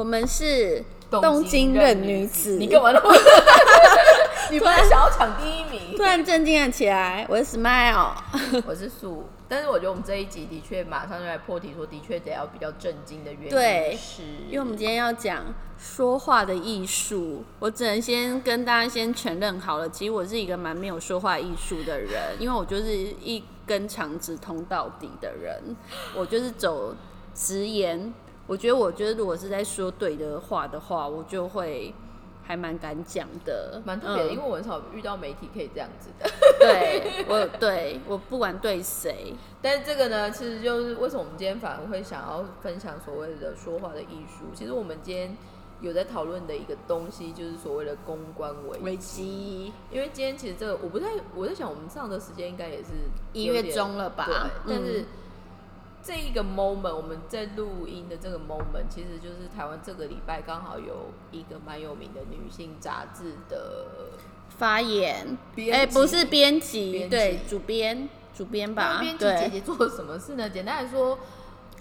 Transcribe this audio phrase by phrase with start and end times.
[0.00, 2.56] 我们是东东京任任女子。
[2.56, 3.12] 你干嘛那么？
[4.50, 5.94] 你不是想要抢第一名？
[5.94, 8.14] 突然震惊了起来，我是 Smile。
[8.66, 15.44] 我是素，但是我觉得我们这一集的确马上就来破题，说的确得要比较震惊的原对因是，因为我们今天要讲
[15.78, 22.90] 说话的艺术，我只能先跟大家先承认好了，其实我是一个蛮没有说话艺术的人，因为我就是
[23.22, 25.76] 一根肠直通到底的人，
[26.16, 26.96] 我就是走
[27.34, 28.14] 直言。
[28.50, 31.94] 我觉得，我觉得如果是在说对的话的话，我就会
[32.42, 36.28] 还蛮敢讲的，蛮特别的，嗯因为我很少遇到媒体可以这样子的。
[36.58, 44.46] 对我对我不管对谁，但是这个呢，其实就是为什么我们今天反而会想要分享所谓的说话的艺术。
[44.52, 45.36] 其实我们今天
[45.80, 49.22] 有在讨论的一个东西，就是所谓的公关危危机。
[49.22, 51.06] 机因为今天其实这个我不太，
[51.36, 52.88] 我在想我们上的时间应该也是
[53.32, 55.04] 一月点中了吧对，嗯但是
[56.02, 64.12] 这一个 moment 我们在录音的这个 moment，其实就是台湾这个礼拜刚好有一个蛮有名的女性杂志的
[64.48, 70.48] 发言，编哎、不是编辑，对，主编，主编吧那，编辑姐，姐做了什么事呢？
[70.48, 71.18] 简单来说，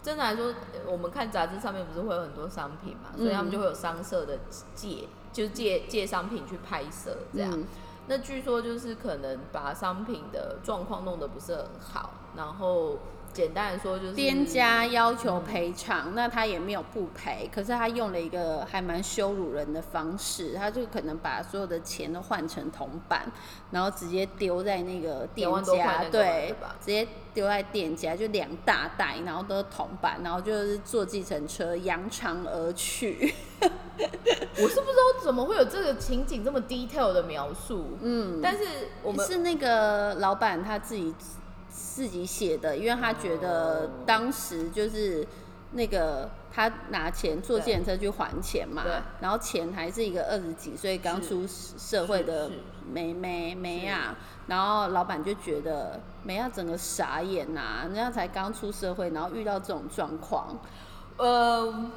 [0.03, 4.40] 真的来说，呃我们看杂志上面不是会有很多商品嘛，所以他们嗯就会有商社的
[4.75, 7.52] 借，就是借借商品去拍摄这样。
[7.53, 7.66] 嗯。
[8.08, 12.97] 那据说就是可能把商品的状况弄得不是很好，然后
[13.31, 23.31] 简单来说就是店家要求赔偿，那他也没有不赔，可是他用了一个还蛮羞辱人的方式，他就可能把所有的钱都换成铜板，
[23.72, 33.33] 然后直接丢在那个店家，那 个对直接丢在店家，就两大袋，然后都是铜板，然后就是坐计程车扬长而去。
[33.59, 38.63] 我是不知道怎么会有这个情景这么 detail 的描述，嗯，但是
[39.03, 41.13] 我们是那个老板他自己
[41.95, 45.26] 自己写的，因为他觉得哦当时就是
[45.72, 52.59] 那个他拿钱坐计程车去还钱嘛对，然后钱还是一个二十几岁刚出社会的是是
[52.91, 54.16] 梅梅梅啊，
[54.47, 60.58] 然后老板就觉得梅亚整个傻眼呐、人家才刚出社会，然后遇到这种状况，
[61.18, 61.92] 呃，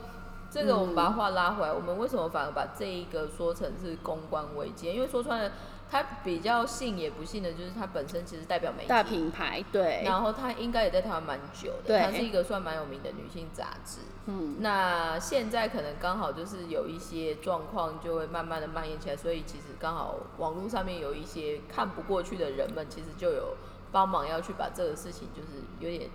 [0.50, 4.92] 这个我们把话拉回来，我们为什么反而把这一个说成是公关危机？
[4.92, 5.50] 因为说穿了，
[5.92, 12.00] 它比较信也不信的，就是它本身其实代表媒体，大品牌对，然后它应该也在台湾蛮久的，对。
[12.00, 13.98] 它是一个算蛮有名的女性杂志。
[14.24, 23.54] 嗯，那现在可能刚好就是有一些状况就会慢慢的蔓延起来，所以其实刚好网络上面有一些看不过去的人们，其实就有
[23.90, 26.08] 帮忙要去把这个事情就是有点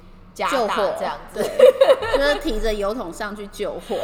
[0.45, 1.41] 救火这样子。
[2.17, 3.95] 就是提着油桶上去救火，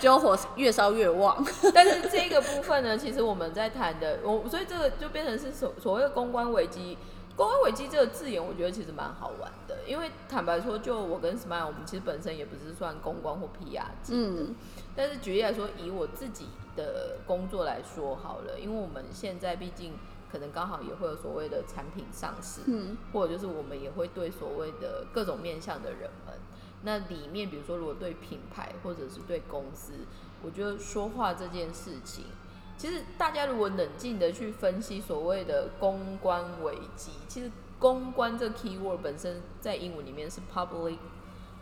[0.00, 1.44] 救火越烧越旺。
[1.74, 6.96] 但是这个部分呢，其实我们在谈的，我所以这个就变成是所所谓的公关危机。
[7.34, 14.54] 公关危机这个字眼，我觉得其实蛮好玩的，因为坦白说，就我跟 Smile，我们其实本身也不是算公关或 PR 的，嗯
[14.96, 19.92] 但是举例来说，以我自己的工作来说好了，因为我们现在毕竟
[20.30, 22.96] 可能刚好也会有所谓的产品上市，嗯。
[23.12, 26.34] 或者就是我们也会对所谓的各种面向的人们，
[26.82, 29.92] 那里面比如说如果对品牌或者是对公司，
[30.42, 32.24] 我觉得说话这件事情，
[32.76, 40.98] 其实大家如果冷静的去分析所谓的公关危机，其实公关这个 keyword 本身在英文里面是 public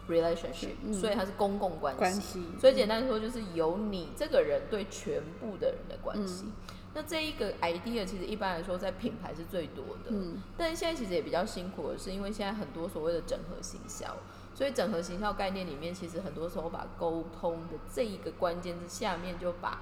[0.08, 0.92] relationship，、嗯。
[0.92, 1.98] 所以它是公共关系。
[1.98, 2.44] 关系。
[2.60, 6.46] 所以简单说，就是由你这个人对全部的人的关系。
[6.94, 14.16] 那这一个 idea 其实一般来说在品牌是最多的，嗯但是现在其实也比较辛苦的是，因为现在很多所谓的整合行销，
[14.54, 19.80] 所以整合行销概念里面，其实很多时候把沟通的这一个关键字下面就把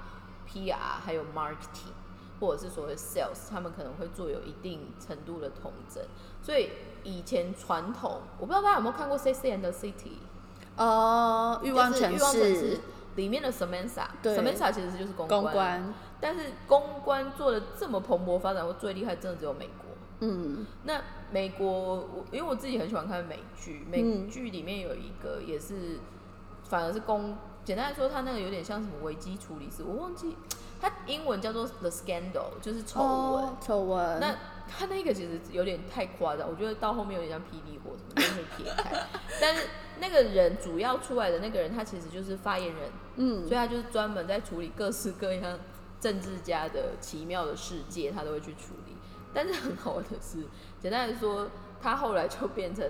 [0.49, 0.75] PR
[1.05, 1.93] 还有 marketing
[2.41, 6.03] 或者是所谓 sales，他们可能会做有一定程度的统整。
[6.43, 6.71] 所以
[7.05, 9.93] 以前传统，我不知道大家有没有看过《Sex and the City》。
[10.75, 12.81] 呃，欲望城市
[13.17, 14.37] 里面的 Samantha，对。
[14.37, 19.87] Samantha 其实就是公公关，但是公关做的这么蓬勃发展，我最厉害真的只有美国。
[20.21, 20.67] 嗯。
[20.85, 21.01] 那
[21.31, 25.99] 美国，我因为我自己很喜欢看美剧，美嗯剧里面有一个也是，
[26.65, 30.37] 反而是公，简单来说，它那个有点像什么危机处理师，我忘记，
[30.81, 33.11] 它英文叫做 The Scandal，就是丑闻。
[33.11, 34.35] 哦丑闻，那
[34.69, 38.72] 他那个其实有点太夸张，我觉得到后面有点像霹雳火什么就是那
[40.13, 45.59] 个人主要出来的那个人，他其实就是发言人，嗯所以他就是专门在处理各式各样
[46.01, 48.93] 政治家的奇妙的世界，他都会去处理。
[49.35, 50.45] 但是很好玩的是，
[50.79, 51.49] 简单来说，
[51.81, 52.85] 他后来就变成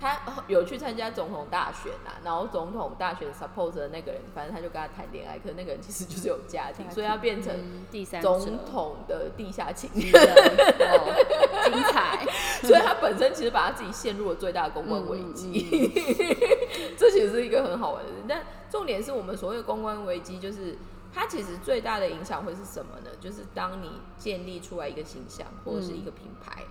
[0.00, 12.26] 他有去参加总统大选啊，然后总统大选 suppose 的那个人，反正他就跟他谈恋爱，可是那个人其实就是有家庭，所以他变成嗯第三总者统的地下情人，的哦精彩，
[12.66, 15.88] 所以他本身其实把他自己陷入了最大的公关危机。
[16.98, 20.76] 这其实是一个很好玩的人，但重点是我们所谓的公关危机，就是
[21.14, 23.10] 它其实最大的影响会是什么呢？
[23.20, 26.62] 就是当你建立出来一个形象或者是一个品牌，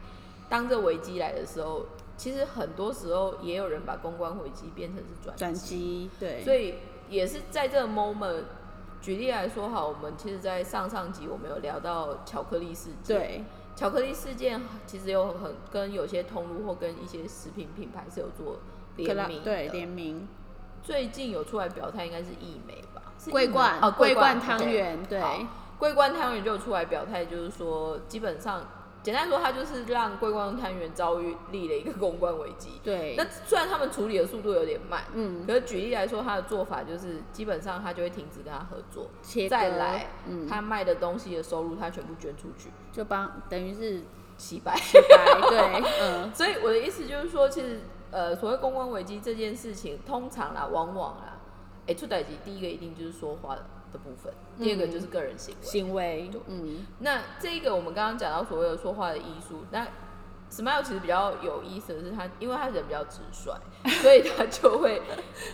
[0.49, 1.85] 当这危机来的时候，
[2.17, 6.75] 其实很多时候也有人把公关危机变成是转转机对，所以
[7.09, 8.43] 也是在这个 moment。
[9.01, 13.43] 举例来说，好，我们其实，在上上集我们有聊到巧克力事件，对。
[13.75, 18.59] 巧克力事件其实有很跟有些通路或跟一些食品品牌是有做
[18.95, 20.25] 可联名对联名。
[20.81, 23.01] 最近有出来表态，应该是益美吧？
[23.29, 25.21] 桂冠哦，桂冠冠汤圆对。
[25.77, 28.61] 桂冠汤圆就有出来表态，就是说基本上
[29.03, 32.79] 简单说，它就是让桂冠探员遭遇立了一个公关危机。
[32.81, 33.15] 对。
[33.17, 35.45] 那虽然他们处理的速度有点慢，嗯。
[35.45, 40.47] 可是举例来说，他的做法就是基本上他就会停止跟他合作，切再来，嗯。
[40.47, 44.01] 他卖的东西的收入他全部捐出去，就帮等于是
[44.37, 44.73] 洗白。
[44.77, 46.33] 洗白对 嗯。
[46.33, 51.39] 所以我的意思就是说，其实呃，所谓公关危机这件事情，通常啦，往往啦，
[51.87, 53.65] 哎、出代机第一个一定就是说话的
[53.99, 55.65] 部分，第二个就是个人行为。
[55.65, 59.87] 行为嗯那这个我们刚刚讲到所谓的说话的艺术，那
[60.51, 63.51] Smile 其实比较有意思的是他，因为他人比较直率，
[64.03, 65.01] 所以他就会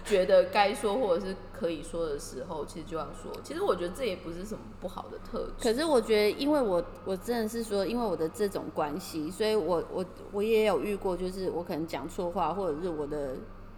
[0.04, 3.32] 觉得该说或者是可以说的时候，其实就要说。
[3.42, 5.54] 其实我觉得这也不是什么不好的特质。
[5.62, 13.38] 可是我觉得，因为我我真的是说，因为我的这种关系，所以我我我也有遇过，就是我可能讲错话，或者是我的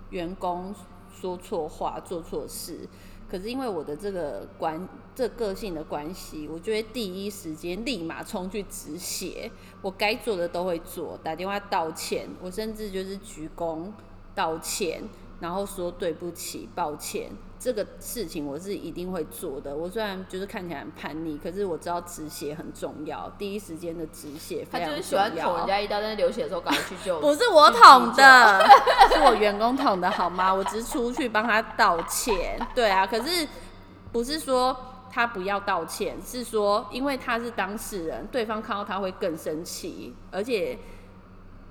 [0.10, 0.74] 员工
[1.14, 2.80] 说错话、做错事。
[3.32, 9.50] 可是因为我的这个关这个性的关系，我就会第一时间立马冲去止血，
[9.82, 13.90] 我该做的都会做，打电话道歉，我甚至就是鞠躬
[14.36, 15.02] 道歉，
[15.42, 17.30] 然后说对不起、抱歉，
[17.60, 19.76] 这个事情我是一定会做的。
[19.76, 24.98] 我虽然就是看起来很叛逆，可是我知道止血很重要，第一时间的止血他非常重要。
[24.98, 27.20] 就是喜欢捅人家一刀，但是流血的时候赶快去救。
[27.22, 28.64] 不是我捅的，
[29.12, 30.54] 是我员工捅的好吗？
[30.54, 32.60] 我只是出去帮他道歉。
[32.76, 33.48] 对啊，可是
[34.12, 34.78] 不是说
[35.12, 40.78] 他不要道歉，是说因为他是当事人，对方看到他会更生气，而且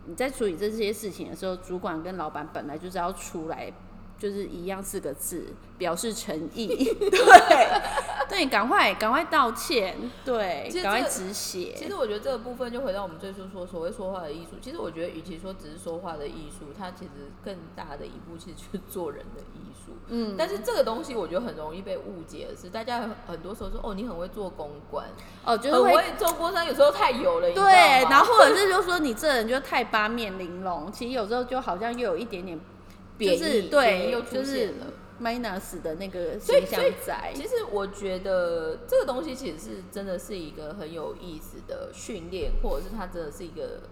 [0.07, 3.73] 你在处理这些事情的时候，主管跟老板本来就是要出来。
[4.21, 5.47] 就是一样四个字，
[5.79, 6.67] 表示诚意。
[7.01, 7.69] 对，
[8.29, 11.75] 对，赶快赶快道歉，对赶快止血。
[11.75, 14.51] 其实我觉得这个部分就回到我们最初说所谓说话的艺术。
[14.61, 19.93] 其实我觉得，与其说只是说话的艺术，它其实更大的一步其实就是做人的艺术。
[20.09, 25.07] 嗯，但是这个东西我觉得很容易被误解的是，大家很很多时候说哦，你很会做公关，
[25.45, 27.65] 哦，就是会很会做工商，有时候太油了，对，
[28.11, 32.61] 然后或者是就说你这人就太八面玲珑，其实有时候就好像又有一点点
[33.21, 34.87] 贬义就是对，就是现了。
[35.21, 37.31] minus 的那个形象在。
[37.35, 43.83] 其实我觉得这个东西其实是真的是一个很有意思的训练，或者是它真的是一个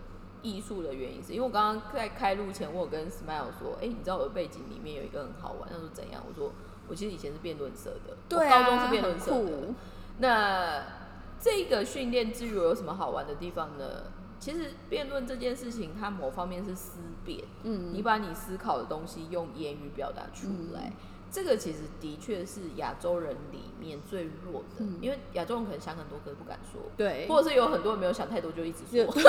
[0.41, 6.25] 艺术的原因，是因为我刚刚在开录前，我有跟 Smile 说，哎、你知道我的背景里面有一个很好玩，他说怎样？
[6.27, 6.51] 我说
[6.89, 9.75] 我其实以前是辩论社的，对高中是辩论社的。
[10.21, 10.83] 那
[11.39, 13.85] 这个训练之余有什么好玩的地方呢？
[14.41, 20.93] 其实辩论这件事情，它某方面是思辨，嗯你把你思考的东西用言语表达出来，
[21.31, 29.23] 这个其实的确是亚洲人里面最弱的，嗯因为亚洲人可能想很多，可是不敢说，对，或者是有很多人没有想太多就一直就说。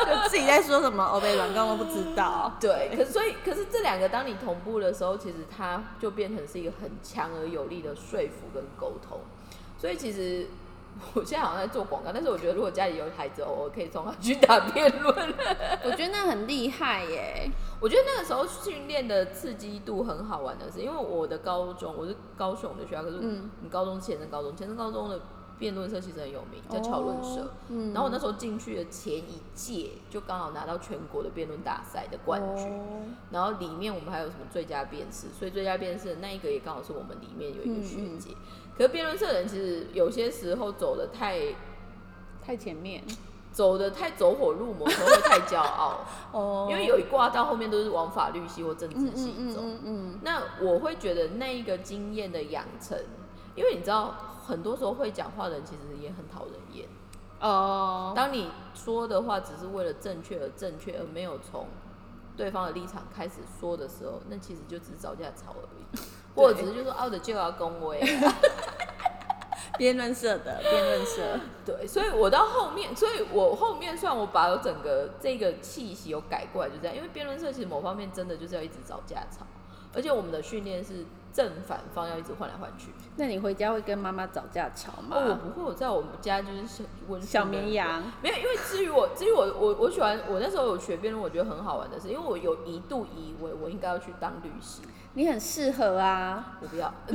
[0.00, 2.56] 就自己在说什么 欧贝软刚都不知道。
[2.58, 9.20] 对，可是所以可是这两个当你同步的时候，其实它就变成是一个很强而有力的说服跟沟通。
[9.78, 10.46] 所以其实
[11.14, 15.14] 我现在好像在做广告，但是我觉得如果家里有孩子，偶尔可以送他去打辩论。
[15.84, 17.50] 我觉得那很厉害耶。
[17.80, 25.18] 我觉得那个时候训练的刺激度很好玩的是，因为我的高中我是高雄的学校，可是嗯你高中前身高中，前身高中的
[25.60, 27.42] 辩论社其实很有名，叫桥论社。
[27.42, 32.66] 哦嗯然后我那时候进去的前一届，就刚好拿到全国的辩论大赛的冠军。
[32.66, 38.30] 哦然后里面我们还有什么最佳辩士，所以最佳辩士的那一个也刚好是我们里面有一个学姐。
[38.76, 41.54] 可是辩论社的人其实有些时候走的太
[42.42, 43.04] 太前面
[43.52, 46.00] 走的太走火入魔，可能会太骄傲，
[46.32, 49.60] 哦因为有一挂到后面都是往法律系或政治嗯系走。
[49.62, 52.96] 嗯嗯嗯那我会觉得那一个经验的养成，
[53.54, 54.14] 因为你知道，
[54.50, 56.86] 很多时候会讲话的人其实也很讨人厌。
[56.88, 56.96] 嗯
[57.40, 61.68] 哦，当你说的话只是为了正确而正确，而没有从
[62.36, 65.98] 对方的立场开始说的时候，那其实就只是找架吵而已，
[66.36, 68.34] 或者只是就说哦的就要恭维啊，
[69.78, 79.46] 辩论社的辩论社，对，所以我到后面，所以我后面算我把我整个这个气息有改过来，就这样，因为辩论社其实某方面真的就是要一直找架吵，
[79.94, 82.90] 而且我们的训练是正反方要一直换来换去。
[83.16, 85.16] 那你回家会跟妈妈找架吵吗？
[85.16, 94.80] 哦，我不会，我在我们家就是小温小绵羊，没有，因为至于我，至于我，我我喜欢我那时候有学辩论，我觉得很好玩的是，因为我有一度以为我应该要去当律师。
[95.14, 96.92] 你很适合啊，我不要。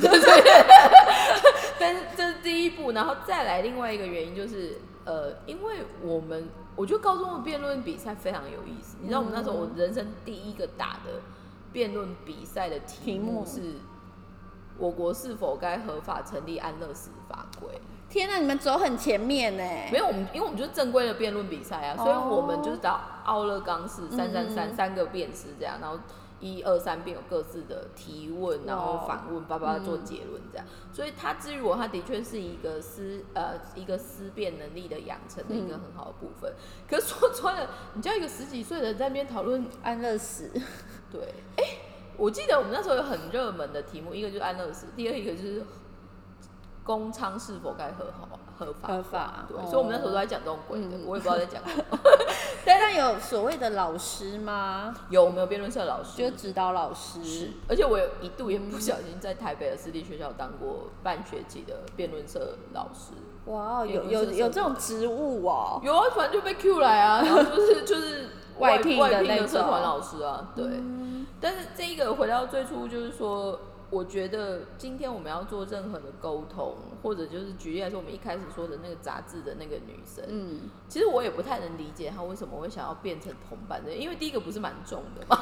[1.79, 8.98] 但是这是第一步，然后再来另外一个原因就是，呃，因为我们我觉得高中的辩论比赛非常有意思。
[9.01, 11.22] 你知道我们那时候我人生第一个打的
[11.72, 13.75] 辩论比赛的题目是，
[14.77, 17.70] 我国是否该合法成立安乐死法规？
[18.10, 19.63] 天哪，你们走很前面呢！
[19.91, 26.00] 没有，我们因为我们就是正规的辩论比赛啊，所以我们就是找奥勒冈市三三三三个辩师这样，然后。
[26.41, 30.67] 一二三辩有各自的提问，然后反问，叭叭做结论这样。
[30.91, 36.53] 所以他至于我，他的确是一个思呃一个思辨能力的养成的一个很好的部分。
[36.89, 40.51] 可是说穿了，你叫一个十几岁的在那边讨论安乐死，
[41.10, 41.63] 对， 哎，
[42.17, 45.63] 我记得我们那时候有很热门的题目，一个就是安乐死，第二一个就是
[46.84, 48.39] 公娼是否该合法。
[48.57, 52.00] 合法，合法，对，所以我们那时候都在讲这种鬼的，我也不知道在讲什么。
[52.65, 54.95] 但有所谓的老师吗？
[55.10, 57.22] 有，我们有辩论社老师，就指导老师。
[57.22, 63.12] 是，而且我有一度也不小心在台北的私立学校当过半学期的辩论社老师。
[63.46, 65.80] 哇，有有有这种职务哦？
[65.84, 70.66] 有啊，反正就被 Q 来啊，然后就是就是 外聘外聘的社团老师啊，对。
[71.40, 73.60] 但是这一个回到最初，就是说。
[73.92, 85.40] 我觉得今天我们要做任何的沟通，或者就是举例来说，我们一开始说的那个杂志的那个女生，嗯，其实我也不太能理解她为什么会想要变成同伴的，因为第一个不是蛮重的嘛，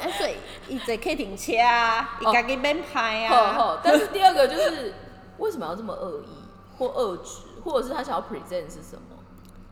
[0.00, 0.36] 对，所以
[0.68, 4.94] 一直可以停车啊，一家给编拍啊，但是第二个就是
[5.38, 6.41] 为什么要这么恶意
[6.88, 9.18] 或遏制，或者是他想要 present 是什么？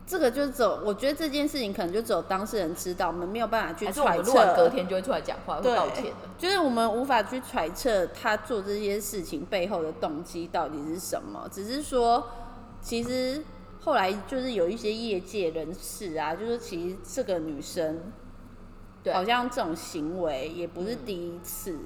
[0.07, 4.53] 这个就只有，我觉得这件事情可能就只有当事人知道，我们没有办法去揣测。
[4.55, 6.29] 隔天就会出来讲话，会道歉的。
[6.37, 11.47] 就是我们无法去揣测他做这些事情背后的动机到底是什么。
[11.49, 12.27] 只是说，
[12.81, 13.41] 其实
[13.79, 18.11] 后来就是有一些业界人士啊，就说其实这个女生，
[19.13, 21.77] 好像这种行为也不是第一次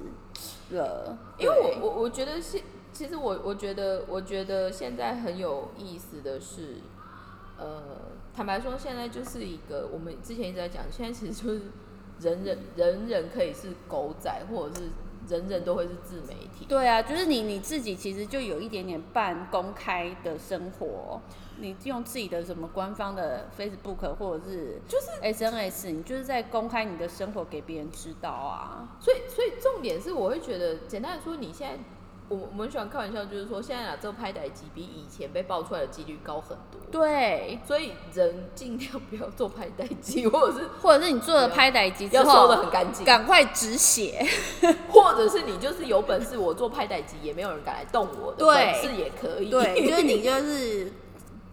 [0.70, 1.16] 了。
[1.38, 2.60] 因为我我我觉得现，
[2.96, 6.76] 其实我我觉得我觉得现在很有意思的是，
[7.58, 7.82] 呃。
[8.34, 11.60] 坦白说，现在就是一个我们之前一直在讲，现在其实就是
[12.20, 14.88] 人人人人可以是狗仔，或者是
[15.26, 16.66] 人人都会是自媒体。
[16.68, 21.18] 对啊，就是你你自己其实就有一点点半公开的生活，
[21.56, 28.98] 你用自己的什么官方的 Facebook 或者是就是 SNS，你就是在公开你的生活给别人知道啊。
[29.00, 31.78] 所以所以重点是，我会觉得简单的说，你现在。
[32.28, 36.80] 我我们喜欢开玩笑，就是说现在啊，这个拍歹机比以前被爆出来的几率高很多。
[36.90, 44.26] 对，所以人尽量不要做拍歹机，或者是 或者是你做了拍歹机要收的很干净，赶快止血，
[44.90, 49.48] 或者是你就是有本事，我做拍歹机也没有人敢来动我的本事也可以。
[49.48, 50.92] 对，就是你就是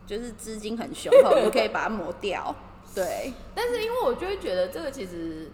[0.07, 2.55] 就是资金很雄厚，你可以把它磨掉。
[2.95, 5.51] 对， 但是因为我就会觉得这个其实。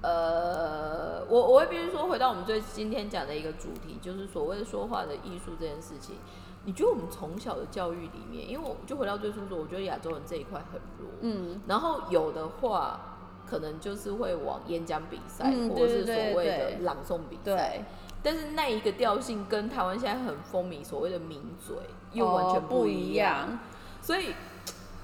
[0.00, 6.16] 呃，我我会必须说，回到我们最今天讲的一个主题，就是所谓的说话的艺术这件事情。
[6.64, 13.16] 你觉得我们从小的教育里面，因为我就回到最初说，我觉得亚洲人这一块很弱，嗯，然后有的话，
[13.48, 17.84] 可能就是会往演讲比赛，或者是所谓的朗诵比赛，
[18.22, 21.74] 但是那一个调性跟台湾现在很风靡所谓的名嘴
[22.12, 23.58] 又完全不一样，
[24.02, 24.34] 所以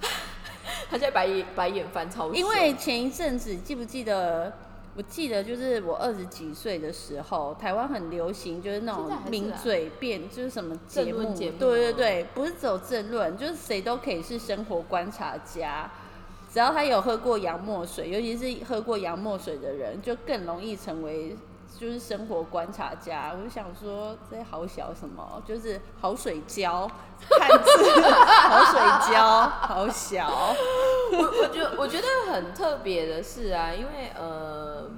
[0.91, 4.53] 他现在白眼白眼翻超，因为前一阵子记不记得？
[4.97, 15.91] 我记得就是我二十几岁的时候，台湾很流行，就是那种名嘴辩，就是什么节目，对对对，不是走政论，就是谁都可以是生活观察家，
[16.53, 21.37] 只要他有喝过洋墨水，尤其是喝过洋墨水的人，就更容易成为。
[21.79, 26.89] 就是生活观察家，我就想说这好小什么，就是好水胶，
[27.31, 30.55] 汉字好水胶，好小。
[31.13, 34.89] 我我觉得我觉得很特别的是啊，因为呃，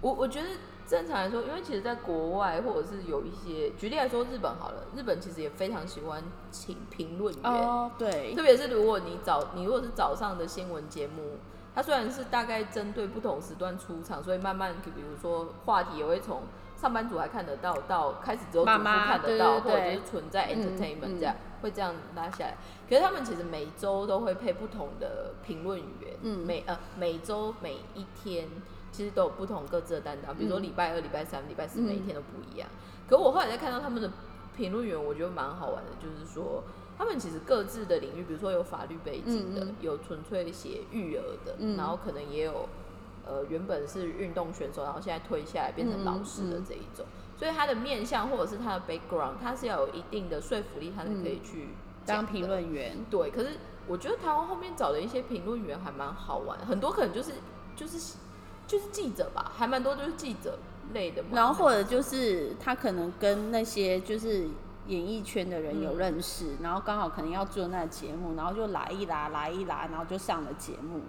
[0.00, 0.48] 我我觉得
[0.86, 11.38] 正常来说，因为其实在国外或者是有一些，举例来说日本好了，日本其实也非常喜欢请评论员，对，特别是如果你早你如果是早上的新闻节目。
[11.76, 22.56] 它虽然是大概针对不同时段出场，所以慢慢，比如说话题也会从上班族还看得到，到开始只有主妇看得到，或者是存在 entertainment 这样，会这样拉下来。
[22.88, 28.48] 可是他们其实每周都会配不同的评论员，每呃每周每一天
[28.90, 32.66] 其实都有不同各自的担当，比如说礼拜二、礼拜三、礼拜四每一天都不一样。
[33.06, 34.10] 可我后来在看到他们的
[34.56, 36.64] 评论员我觉得蛮好玩的，就是说
[36.98, 39.74] 他们其实各自的领域，比如说有法律背景的，嗯嗯。
[39.80, 41.76] 有纯粹写育儿的，嗯。
[41.76, 42.68] 然后可能也有
[43.26, 47.04] 呃原本是运动选手，然后现在退下来变成老师的这一种，
[47.36, 51.68] 所以他的面向或者是他的 background，他是要有一定的说服力，他才可以去
[52.06, 53.50] 当评论员，对，可是
[53.86, 57.32] 我觉得台湾后面找的一些评论员还蛮好玩，很多可能就是
[57.74, 58.16] 就是
[58.66, 60.58] 就是记者吧，还蛮多就是记者
[60.94, 61.28] 类的嘛。
[61.32, 64.48] 然后或者就是他可能跟那些就是
[64.86, 71.00] 演艺圈的人有嗯认识，然后刚好可能要做那个节目，然后就来一拉来一拉，然后就上了节目，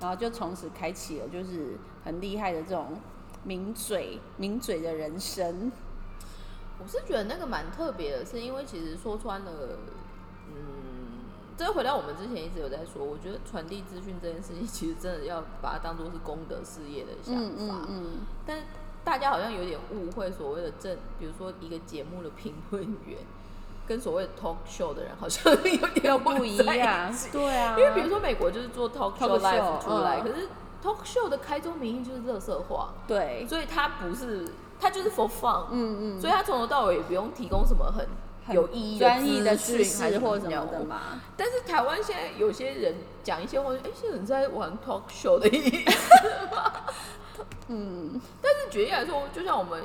[0.00, 3.00] 然后就从此开启了就是很厉害的这种
[3.44, 5.70] 名嘴名嘴的人生。
[6.82, 9.52] 我是觉得那个蛮特别的，是因为其实说穿了，
[10.48, 10.54] 嗯，
[11.56, 17.86] 这回到我们之前一直有在说，我觉得传递资讯这件事情，其实真的要把它当做是功德事业的想嗯法。
[17.86, 18.06] 嗯嗯，
[18.44, 18.64] 但是
[19.04, 23.18] 大家好像有点误会所谓的正，比如说一个节目的评论员，
[23.86, 30.22] 跟所谓的 talk show 的人好像有点不一在样，对啊，因为比如说美国就是做 talk show live 出来，嗯。
[30.22, 30.48] 可是
[30.82, 34.46] talk show 的开宗明义就是乐色化，对，所以它不是，
[34.80, 38.06] 它就是 for fun，嗯嗯，所以他从头到尾也不用提供什么很
[38.46, 41.20] 很有意义专业的资知识或什么的嘛。
[41.36, 42.94] 但是台湾现在有些人
[43.24, 46.72] 讲一些话，哎、现在人在玩 talk show 的意思吗？
[47.68, 49.82] 嗯但是举例来说，就像我们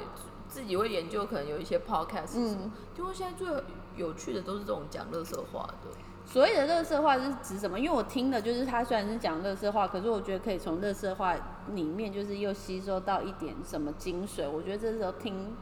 [0.47, 3.47] 自己会研究，可能有一些 podcast 什么嗯，就会现在最
[3.95, 5.89] 有趣的都是这种讲乐色话的。
[6.25, 7.79] 所谓的乐色话是指什么？
[7.79, 11.35] 因为我听的就是他虽然是讲乐色话，可是我觉得可以从乐色话
[11.73, 14.49] 里面就是又吸收到一点什么精髓。
[14.49, 15.55] 我觉得这时候听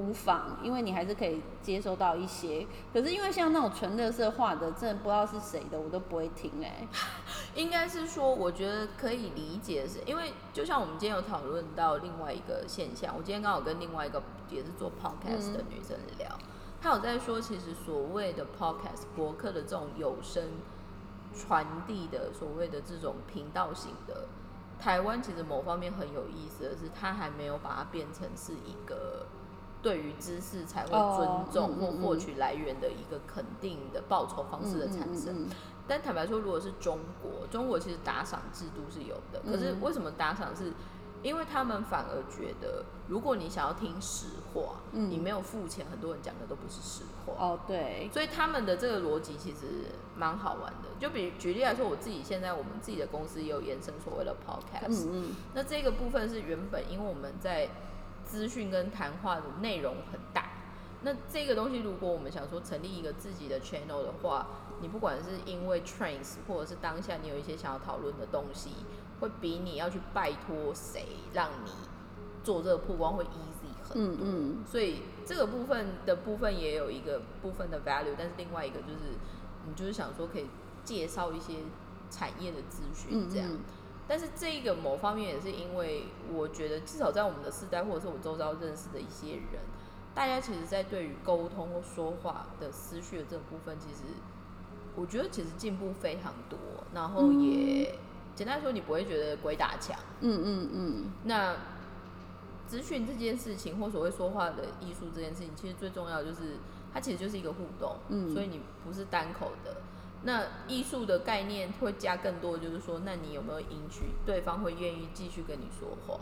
[0.00, 2.66] 无妨，因为你还是可以接收到一些。
[2.92, 6.88] 可是因为像那种纯乐色化的，真的不知道是谁的，我都不会听哎、
[7.54, 16.38] 应该是说，我觉得可以理解的是，因为就像我们今天有讨论到另外一个现象，我今天刚好跟另外一个也是做 podcast 的女生聊，
[16.80, 20.42] 她有在说，其实所谓的 podcast 博客的这种有声
[21.34, 24.26] 传递的所谓的这种频道型的，
[24.80, 29.26] 台湾其实某方面很有意思的是，它还没有把它变成是一个。
[29.82, 35.48] 对于知识才会尊重或获取来源的一个肯定的报酬方式的产生，
[35.88, 39.80] 但坦白说，如果是中国，中国其实打赏制度是有的，可是嗯。
[39.80, 40.54] 为什么打赏？
[40.54, 40.72] 是？
[41.22, 45.10] 因为他们反而觉得，如果你想要听实话，嗯。
[45.10, 47.34] 你没有付钱，很多人讲的都不是实话。
[47.38, 50.88] 哦，对，所以他们的这个逻辑其实蛮好玩的。
[50.98, 55.12] 就比举例来说，我自己现在我们自己的公司也有延伸所谓的 podcast，、嗯。
[55.12, 57.68] 嗯那这个部分是原本因为我们在
[58.30, 60.50] 资讯跟谈话的内容很大，
[61.02, 64.46] 那这个东西如果我们想说成立一个自己的 channel 的话，
[64.80, 68.70] 你不管是因为 trends 或者是当下你有一些想要讨论的东西，
[69.18, 71.72] 会比你要去拜托谁让你
[72.44, 79.18] 做这个曝光会 easy 很嗯嗯，所以这个部分的部分也有一个部分的 value，但是另外一个就是，
[79.66, 80.46] 你就是想说可以
[80.84, 81.54] 介绍一些
[82.08, 83.50] 产业的资讯这样。
[83.50, 83.58] 嗯嗯
[84.10, 89.62] 但是这个某方面也是因为，我觉得至少在我们的世代，或者是我周遭认识的一些人，
[90.12, 94.14] 大家其实在对于沟通或说话的思绪的这个部分，其实
[94.96, 96.58] 我觉得其实进步非常多，
[96.92, 97.94] 然后也、
[98.34, 99.96] 简单来说，你不会觉得鬼打墙。
[100.18, 101.54] 嗯嗯嗯，那
[102.68, 106.56] 咨询这件事情，或所谓说话的艺术这件事情，其实最重要的就是
[106.92, 109.76] 它其实就是一个互动，嗯所以你不是单口的。
[110.22, 116.20] 那艺术的概念会加更多，就是说，那你有没有赢取对方会愿意继续跟你说话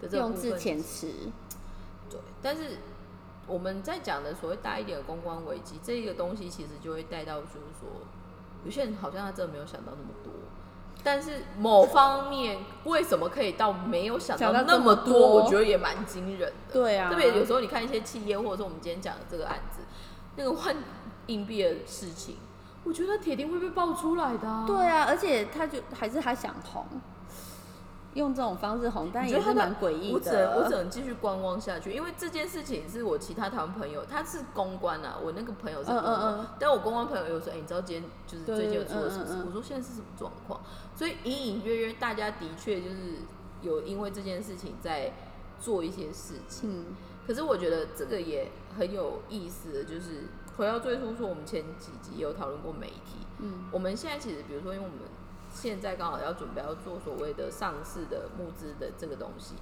[0.00, 0.60] 的这个用字部分？
[0.60, 1.08] 遣词，
[2.10, 2.78] 对，但是
[3.46, 7.88] 我们在讲的所谓大一点的公关危机，这个东西其实就会带到，就是说，
[8.64, 10.32] 有些人好像他真的没有想到那么多，
[11.04, 15.04] 但是某方面为什么可以到没有想到那么多？
[15.04, 16.72] 么多我觉得也蛮惊人的。
[16.72, 19.82] 对啊，特别有时候你看一些企业，或者说我们今天讲的这个案子，
[20.36, 20.74] 那个换
[21.26, 22.36] 硬币的事情，
[22.84, 24.64] 我觉得铁定会被爆出来的、啊。
[24.66, 26.84] 对啊，而且他就还是他想红，
[28.14, 30.82] 用这种方式红，但也是蛮诡异我只能我只的。
[30.82, 39.44] 能继续观望下去，因为这件事情是我其他台湾朋友，他是公关啊，我那个朋友是公关，嗯嗯嗯但我公关朋友有说，哎、你知道今天就是最近有出了什么事？
[39.46, 40.60] 我说现在是什么状况？
[40.94, 43.18] 所以隐隐约约，大家的确就是
[43.62, 45.12] 有因为这件事情在
[45.60, 46.68] 做一些事情。
[46.70, 46.86] 嗯
[47.24, 50.24] 可是我觉得这个也很有意思的，就是
[50.56, 54.98] 回到最初说，我们前几集有讨论过媒体，嗯我们现在其实，比如说，因为我们
[55.52, 59.54] 现在刚好要准备要做所谓的上市的募资的这个东西，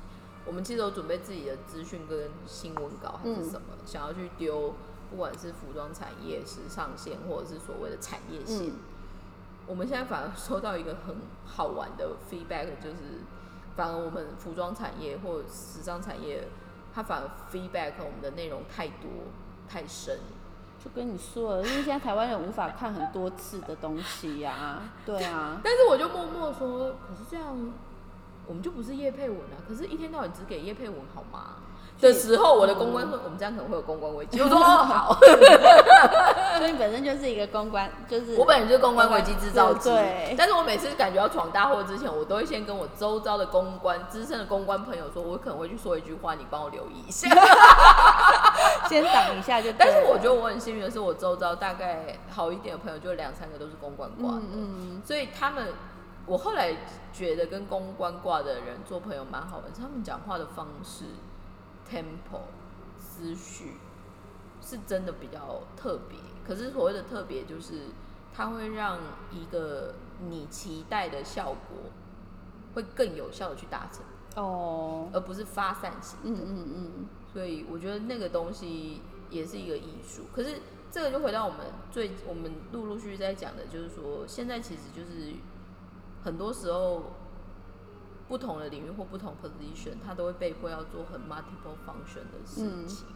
[0.45, 4.75] 我们其实有准备自己的资讯跟新闻稿还是什么，想要去丢，
[5.11, 8.69] 不管是服装产业、时尚线，或者是所谓的产业线。
[8.69, 8.73] 嗯
[9.67, 13.21] 我们现在反而收到一个很好玩的 feedback，就是
[13.77, 16.49] 反而我们服装产业或时尚产业，
[16.93, 19.09] 它反而 feedback 我们的内容太多
[19.69, 20.19] 太深。
[20.83, 27.55] 就跟你说了，因为现在台湾人无法看很多次的东西呀、 对啊，但是我就默默说，可是这样
[28.47, 31.57] 我们就不是叶佩文啊，可是一天到晚只给叶佩文好吗？
[32.01, 34.41] 的时候，我的公关说我们这样可能会有公关危机。
[34.41, 35.19] 我说 哦好，
[36.59, 39.91] 所以你本身就是一个公关，就是我本人就是公关危机制造机。
[39.91, 47.29] 对，但是我每次感觉要闯大祸之前，我都会先跟我周遭的公关资深的公关朋友说，我可能会去说一句话，你帮我留意一下。
[48.89, 49.73] 先挡一下就。
[49.73, 55.69] 但是我觉得我很幸运的是，我周遭大概好一点的朋友，就两三个都是公关挂的，嗯所以他们，
[56.27, 56.77] 我后来
[57.13, 61.05] 觉得跟公关挂的人做朋友蛮好的，他们讲话的方式、
[61.91, 62.43] tempo、
[62.97, 63.75] 思绪
[64.63, 66.19] 是真的比较特别。
[66.47, 67.87] 可是所谓的特别，就是
[68.33, 68.99] 它会让
[69.31, 69.95] 一个
[70.29, 71.91] 你期待的效果
[72.75, 76.41] 会更有效的去达成，哦，而不是发散型的。
[76.41, 80.25] 嗯嗯嗯，所以我觉得那个东西也是一个艺术。
[80.35, 85.35] 可是这个就回到我们最我们陆陆续续在讲的，就是说现在其实就是
[86.25, 87.05] 很多时候
[88.31, 93.09] 不同的领域或不同 position，他都会被迫要做很 multiple function 的事情。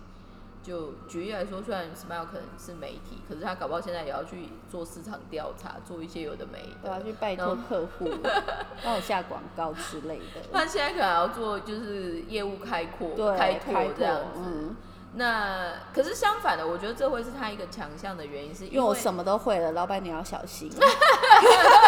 [0.60, 7.04] 就举例来说，虽然 Smile 可能是媒体，可是他搞不好现在也要去做市场调查，做一些有的没我要的。
[7.04, 8.10] 去拜托客户
[8.82, 10.40] 帮我下广告之类的。
[10.52, 14.40] 他现在可能要做就是业务开阔、对，开拓开这样子。
[14.44, 14.74] 嗯，
[15.16, 20.68] 那可是相反的，我觉得这会是他一个强项的原因，是因为我什么都会了，老板你要小心。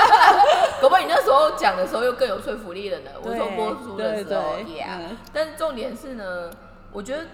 [0.81, 3.11] 搞不好你那时候讲的时候又更有说服力了呢。
[3.23, 6.51] 我对说播出的时候对对，Yeah、嗯但是重点是呢，
[6.92, 7.25] 我觉得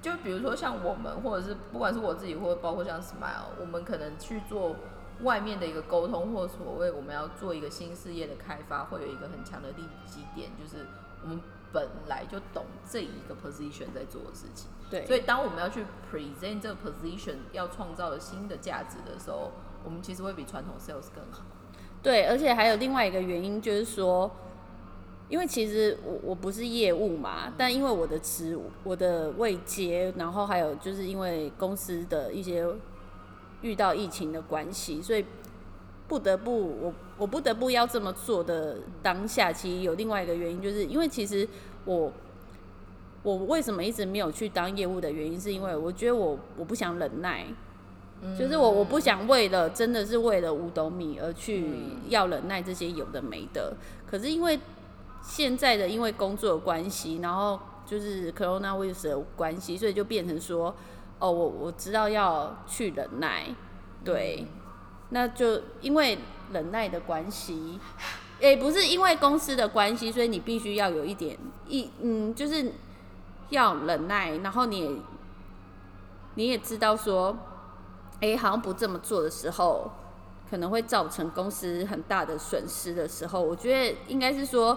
[0.00, 4.76] 就比如说像我们，或者是不管是我自己，或者包括像 Smile，我们可能去做
[5.22, 10.86] 外面的一个沟通，或所谓我们要做一个新事业的开发，会有一个很强的利基点，就是
[11.22, 11.40] 我们
[11.72, 14.70] 本来就懂这一个 position 在做的事情。
[14.90, 19.52] 对，所以当我们要去 present 这个 position 要创造的新的价值的时候，
[19.84, 21.42] 我们其实会比传统 sales 更好。
[22.02, 24.30] 对，而且还有另外一个原因就是说，
[25.28, 32.66] 因为其实我我不是业务嘛，但因为我的职我的位阶，然后还有就是因为公司的一些
[33.62, 35.24] 遇到疫情的关系，所以
[36.08, 41.48] 不得不我我不得不要这么做的当下，其实有另外一个原因，就是因为其实
[41.84, 42.12] 我。
[43.22, 47.44] 我为什么一直没有去当业务的原因，是因为我觉得我我不想忍耐，
[48.38, 51.74] 就是我我不想为了真的是为了五斗米而去
[52.08, 53.74] 要忍耐这些有的没的。
[54.10, 54.60] 可是因为
[55.22, 60.74] 现在的因为工作的关系，然后就是 coronavirus 的关系，所以就变成说，
[61.18, 63.46] 哦，我我知道要去忍耐，
[64.04, 64.46] 对，
[65.10, 66.18] 那就因为
[66.52, 67.78] 忍耐的关系。
[68.40, 71.36] 也不是因为公司的关系，所以你必须要有一点
[71.68, 72.72] 一嗯，就是
[73.50, 74.90] 要忍耐，然后你也
[76.36, 77.36] 你也知道说，
[78.20, 79.90] 哎、好像不这么做的时候，
[80.50, 84.76] 可能会造成公司很大的损失的时候，我觉得应该是说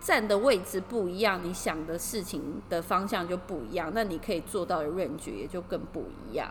[0.00, 6.48] 站的位置不一样，你想的事情的方向就不一样，那你可以做到的 range 也就更不一样。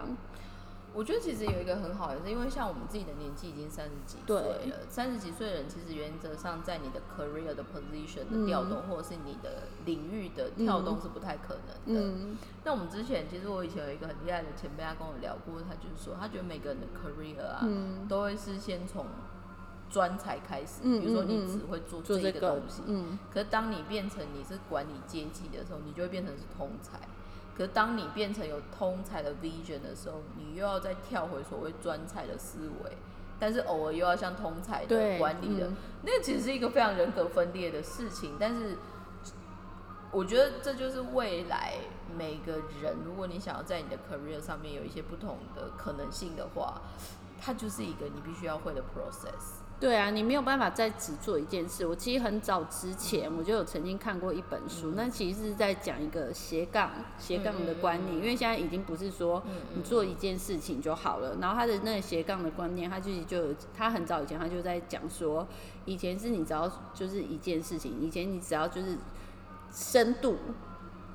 [0.95, 12.01] 我觉得其实有一个很好的是，因为像我们自己的年纪已经三十几岁了，三十几岁的人其实原则上在你的 career 的 position 的调动，或者是你的领域的跳动是不太可能的。
[12.01, 19.05] 嗯，那我们之前其实我以前有一个很厉害的前辈，他跟我聊过，他就是说，他觉得每个人的 career 啊，嗯都会是先从
[19.89, 26.99] 专才开始，嗯比如说你只会做做这个这个东西，嗯，可是当你变成你是管理阶级的时候，你就会变成是通才。
[27.57, 32.97] 可是当你变成有通才的 vision 的时候，你又要再跳回所谓专才的思维，
[33.39, 38.35] 但是偶尔又要像通才的对管理的，嗯那个其实是一个非常人格分裂的事情。
[38.37, 38.77] 但是
[40.11, 41.75] 我觉得这就是未来
[42.17, 46.81] 每个人，如果你想要在你的 career 上面有一些不同的可能性的话，
[47.41, 49.64] 它就是一个你必须要会的 process。
[49.79, 51.85] 对啊，你没有办法再只做一件事。
[51.85, 59.43] 我其实很早之前我就有曾经看过一本书，那其实是在讲一个斜杠斜杠的观念，因为现在已经不是说
[59.75, 61.37] 你做一件事情就好了。
[61.41, 65.47] 然后他的那个斜杠的观念，他自己就有他很早以前他就在讲说，
[65.85, 68.97] 以前是你只要就是一件事情，以前你只要就是
[69.71, 70.37] 深度。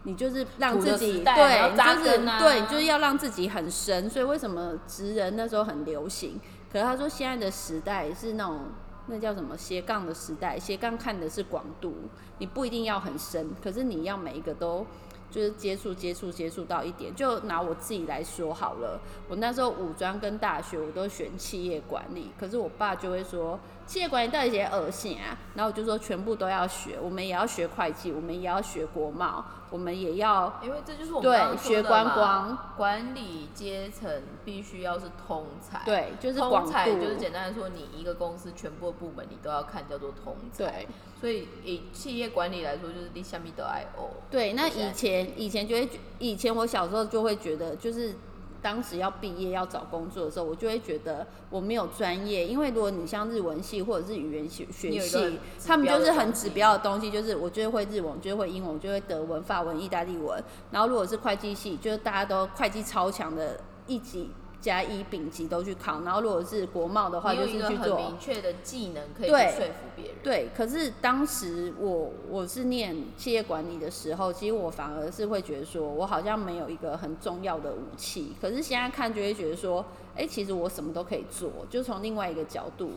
[0.04, 4.08] 你就是让自己对，就是对，你就是要让自己很深。
[4.08, 6.40] 所以为什么职人那时候很流行？
[6.72, 8.60] 可是他说现在的时代是那种
[9.06, 11.94] 那叫什么斜杠的时代，斜杠看的是广度，
[12.38, 14.86] 你不一定要很深，可是你要每一个都
[15.30, 17.12] 就是接触接触接触到一点。
[17.14, 23.58] 就拿我自己来说好了，我那时候五专跟大学我都选企业管理，可是我爸就会说
[23.90, 25.36] 企业管理到底些恶心啊？
[25.56, 35.82] 然后我就说全部都要学，我们也要学会计，我们也要学国贸，我们也要因为这就是我们对学观光，管理阶层必须要是通才。。
[35.84, 40.64] 对，就是通广，才就是简单来说，你一个公司全部的部门你都要看，叫做通才。
[40.64, 40.88] 对
[41.20, 44.10] 所以以企业管理来说，就是你下面的 I O。
[44.30, 44.52] 对。
[44.52, 48.14] 那以前以前就会觉，以前我小时候就会觉得，就是
[48.62, 60.42] 当时要毕业要找工作的时候，我就会觉得我没有专业，因为如果你像日文系或者是语言学学系，他们就是很指标的东西，就是我就会会日文，我就会英文，我就会德文、法文、意大利文。
[60.70, 66.00] 然后如果是会计系，就是大家都会计超强的一级加一丙级都去考。
[66.02, 70.14] 然后如果是国贸的话，就是去做明确的技能可以去说服别人。
[70.22, 78.34] 对，可是当时我我是念企业管理的时候，其实我反而是会觉得说，我好像没有一个很重要的武器。
[78.40, 82.90] 可是现在看就会觉得说，哎、其实我什么都可以做，就从另外一个角度，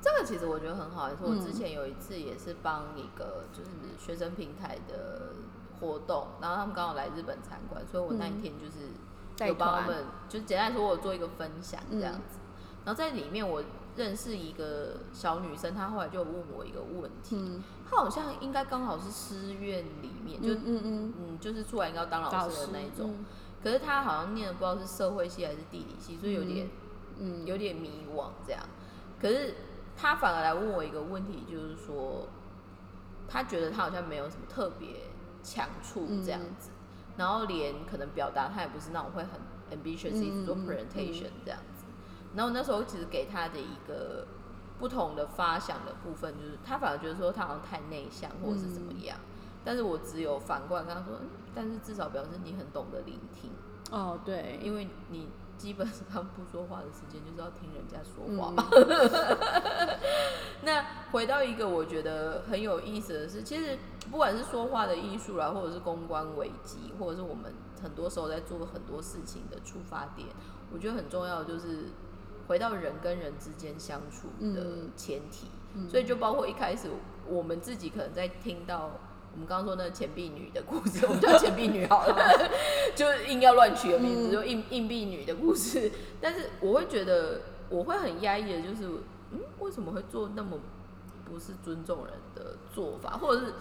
[0.00, 5.32] 这个其实我觉得很好，也是我嗯之前有一次也是帮一个就是学生平台的
[5.80, 8.86] 活动，然后他们刚好来日本参观，所以我那一天就是
[9.46, 12.38] 有帮我们，就简单来说，我做一个分享这样嗯子。
[12.84, 13.62] 然后在里面我
[13.96, 23.24] 认识一个小女生，她后来就问我一个问题，嗯她好像应该刚好是师院里面，就嗯嗯嗯，嗯就是出来应该要当老师的那一种，嗯
[23.62, 26.68] 可是她好像念的不知道是社会系还是地理系，所以有点。
[27.20, 28.62] 嗯有点迷惘这样。
[29.20, 29.52] 可是
[29.96, 32.28] 他反而来问我一个问题，就是说，
[33.26, 34.88] 他觉得他好像没有什么特别
[35.42, 36.70] 强处这样子，
[37.18, 39.38] 然后连可能表达他也不是那种会很
[39.76, 41.84] ambitious 一直做 presentation 这样子。
[42.34, 44.26] 然后那时候其实给他的一个
[44.78, 49.18] 不同的发想的部分，就是他反而觉得说他好像太内向或者是怎么样。
[49.64, 53.50] 但是我只有反过来跟他说，嗯，但是至少表示你很懂得聆听，
[53.90, 55.28] 哦对，因为你
[55.58, 58.68] 基本上不说话的时间就是要听人家说话嘛。
[58.70, 59.98] 嗯
[60.62, 63.76] 那回到一个我觉得很有意思的是，其实
[64.10, 70.28] 不管是说话的艺术啦，或者是公关危机，或者是我们很多时候在做很多事情的出发点，
[70.72, 71.86] 我觉得很重要的就是
[72.46, 75.48] 回到人跟人之间相处的嗯前提。
[75.88, 76.88] 所以就包括一开始
[77.28, 78.90] 我们自己可能在听到
[79.32, 82.50] 我们刚刚说那个钱币女的故事，我们叫钱币女好了，
[82.96, 85.92] 就硬要乱取个名字，就硬硬币女的故事。
[86.20, 88.88] 但是我会觉得我会很压抑的，就是
[89.30, 90.58] 嗯，为什么会做那么
[91.24, 93.52] 不是尊重人的做法，或者是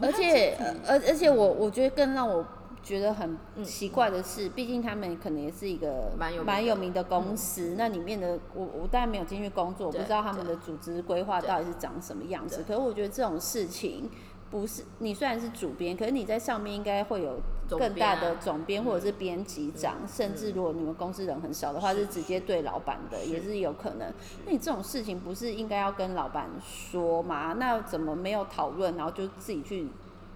[0.00, 2.44] 而且而而且我我觉得更让我
[2.82, 3.64] 觉得很嗯。
[3.64, 6.52] 奇怪的是，毕竟他们可能也是一个蛮有名的。
[6.52, 12.64] 嗯蛮有名的公司，那里面的我我当然没有进去工作，我不知道他们的组织规划到底是长什么样子。
[12.66, 14.10] 可是我觉得这种事情
[14.50, 24.12] 不是你虽然是主编，可是你在上面应该会有总更大的总编或者是编辑长，甚至如果你们公司人很少的话，是是直接对老板的，也是有可能。
[24.44, 27.54] 那你这种事情不是应该要跟老板说吗？
[27.54, 29.88] 那怎么没有讨论，然后就自己去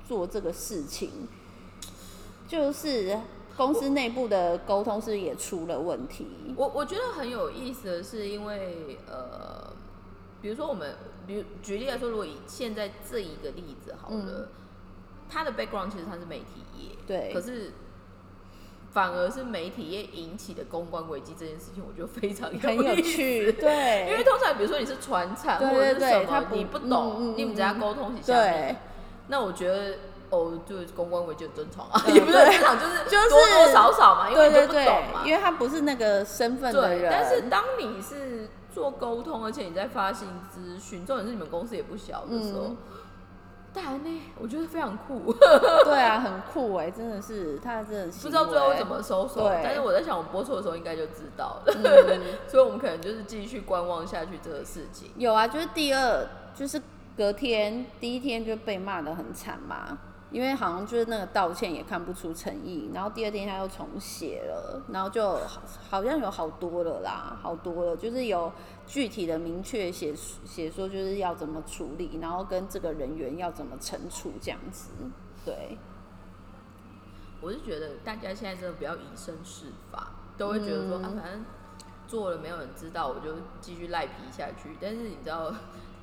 [0.06, 1.10] 做这个事情？
[2.46, 3.18] 就是
[3.56, 6.54] 公司内部的沟通是也出了问题？
[6.56, 9.72] 我我觉得很有意思的是，因为呃，
[10.40, 10.94] 比如说我们，
[11.26, 14.48] 比如举例来说，如果以现在这一个例子好了，
[15.28, 17.72] 他的 background 其实他是媒体业，嗯对可是
[18.92, 28.76] 反而是媒体业引起的公关危机这件事情，我觉得非常有很有趣，对，因为通常比如说你是传产或者是什么，你不懂，你们只要嗯沟通一下面对，
[29.28, 29.96] 那我觉得。
[30.28, 35.22] 哦，就是公关危机很正常啊，嗯 也不是很正常，就是就是多多少少嘛，因为对对你就不懂嘛，。
[35.24, 42.76] 因为他不是那个身份的，人，但是当你是做沟通，而且你在发行资讯，重点是你们公司也不小的时候，嗯
[43.76, 45.30] 当然呢，我觉得非常酷。
[45.84, 49.60] 对啊，很酷哎，真的是他真的不知道最后怎么收手，对。
[49.62, 52.22] 但是我在想，我播出的时候应该就知道了，嗯。
[52.48, 55.10] 所以我们可能就是继续观望下去这个事情。
[55.16, 56.80] 有啊，就是第二，就是
[57.14, 59.98] 隔天第一天就被骂的很惨嘛，
[60.36, 68.52] 因为好像就是那个道歉也看不出诚意，然后第二天他又重写了，然后就好好像有好多了啦，好多了，就是有
[68.86, 74.90] 具体的明确写写说就是要怎么处理，然后跟这个人员要怎么惩处这样子，
[75.42, 75.78] 对，
[77.40, 81.46] 我是觉得大家现在真的不要以身试法，都会觉得说、嗯啊，反正
[82.06, 84.76] 做了没有人知道，我就继续赖皮下去。
[84.78, 85.50] 但是你知道，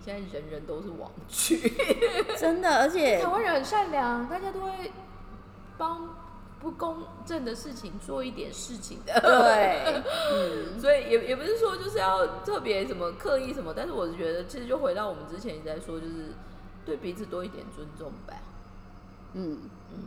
[0.04, 1.58] 现在人人都是网剧，
[2.38, 4.92] 真的，而且 台湾人很善良，大家都会
[5.78, 6.10] 帮
[6.60, 9.14] 不公正的事情做一点事情的。
[9.22, 16.34] 对，嗯， 所以也也不是说就是要特别什么刻意什么，但是我是觉得其实就回到我们之前一直在说，就是
[16.86, 18.34] 对彼此多一点尊重吧。
[19.34, 20.00] 嗯嗯，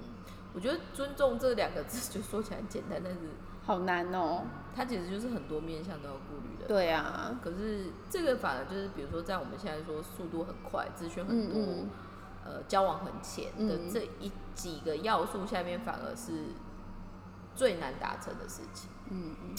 [0.54, 3.18] 我觉得尊重这两个字就说起来很简单，但是
[3.64, 4.44] 好难哦。
[4.74, 6.35] 它其实就是很多面向都要顾虑
[6.66, 6.74] 的。
[6.74, 11.88] 对啊，可是这个反而就是，比如说在我们现在说速度很快，资讯很多，嗯
[12.44, 16.32] 呃，交往很浅的嗯这一几个要素下面，反而是
[17.54, 18.88] 最难达成的事情。
[19.10, 19.54] 嗯嗯，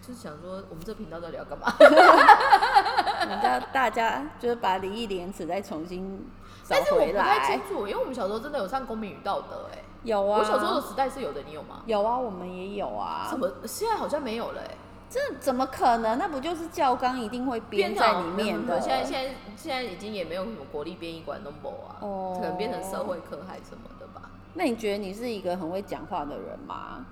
[0.00, 1.72] 就是想说，我们这频道到底要干嘛？
[3.72, 6.24] 大家就是把礼义廉耻再重新
[6.64, 7.60] 找但是我回不太清。
[7.68, 11.82] 楚，因为我们小时候真的有上公民与道德、哎、有啊，我小时候的时代是有的，你有吗？
[11.86, 13.36] 有啊，我们也有啊什。
[13.36, 13.50] 么？
[13.66, 14.76] 现在好像没有了、哎。
[15.10, 16.18] 这怎么可能？
[16.18, 18.80] 那不就是教纲一定会编在里面的？
[18.80, 24.30] 现在现在现在已经也没有什么国立编译馆 number 啊，哦可能变成社会课还什么的吧。
[24.54, 27.06] 那你觉得你是一个很会讲话的人吗？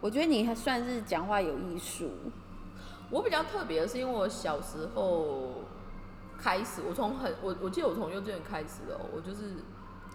[0.00, 2.10] 我觉得你还算是讲话有艺术。
[3.10, 5.62] 我比较特别的是，因为我小时候
[6.38, 9.54] 开始，我从很我我记得我从幼稚园开始哦，我就是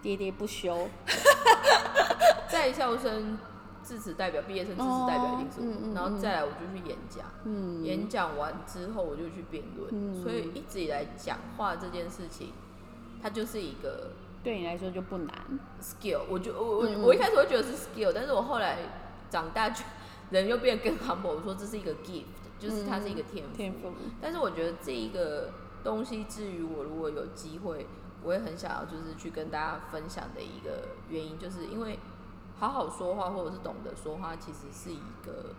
[0.04, 0.90] 喋喋不休，
[2.50, 3.38] 在校生
[3.84, 12.54] 致辞代表、毕业生致辞代表一定是我，哦嗯嗯然后再来我就去演讲，嗯，演讲完之后我就去辩论，嗯所以一直以来讲话这件事情，
[13.22, 14.12] 它就是一个
[14.44, 15.36] 对你来说就不难。
[15.82, 18.78] skill，我就我我、我一开始会觉得是 skill，但是我后来
[19.30, 19.84] 长大就
[20.30, 22.26] 人又变得更 humble，我说这是一个 gift，
[22.60, 23.56] 就是它是一个天赋。
[23.56, 23.92] 天赋，
[24.22, 25.50] 但是我觉得这一个
[25.84, 27.88] 东西，至于我如果有机会，
[28.24, 31.98] 我也很想要就是去跟大家分享的一个原因，就是因为
[32.62, 35.56] 好好说话或者是懂得说话，其实是一个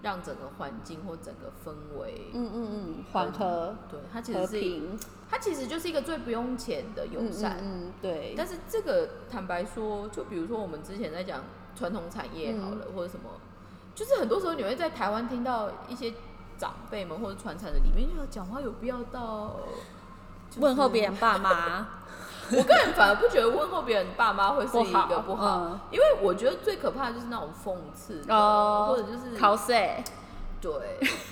[0.00, 7.58] 让整个环境或整个氛围，嗯嗯嗯，缓和、对它其实是平，它其实就是一个最不用钱的友善。
[7.58, 8.34] 嗯嗯嗯，对。
[8.34, 11.44] 但是这个坦白说，就比如说我们之前在讲
[11.76, 13.28] 传统产业好了，或者什么，
[13.94, 16.14] 就是很多时候你会在台湾听到一些
[16.56, 19.60] 长辈们或者传产的里面，就讲话有必要到、
[20.48, 21.88] 就是问候别人爸妈
[22.56, 25.80] 我个人反而不觉得问候别人爸妈会是一个好，不好，嗯。
[25.90, 28.86] 因为我觉得最可怕的就是那种讽刺，哦。
[28.88, 29.72] 或者就是考试，
[30.60, 30.72] 对，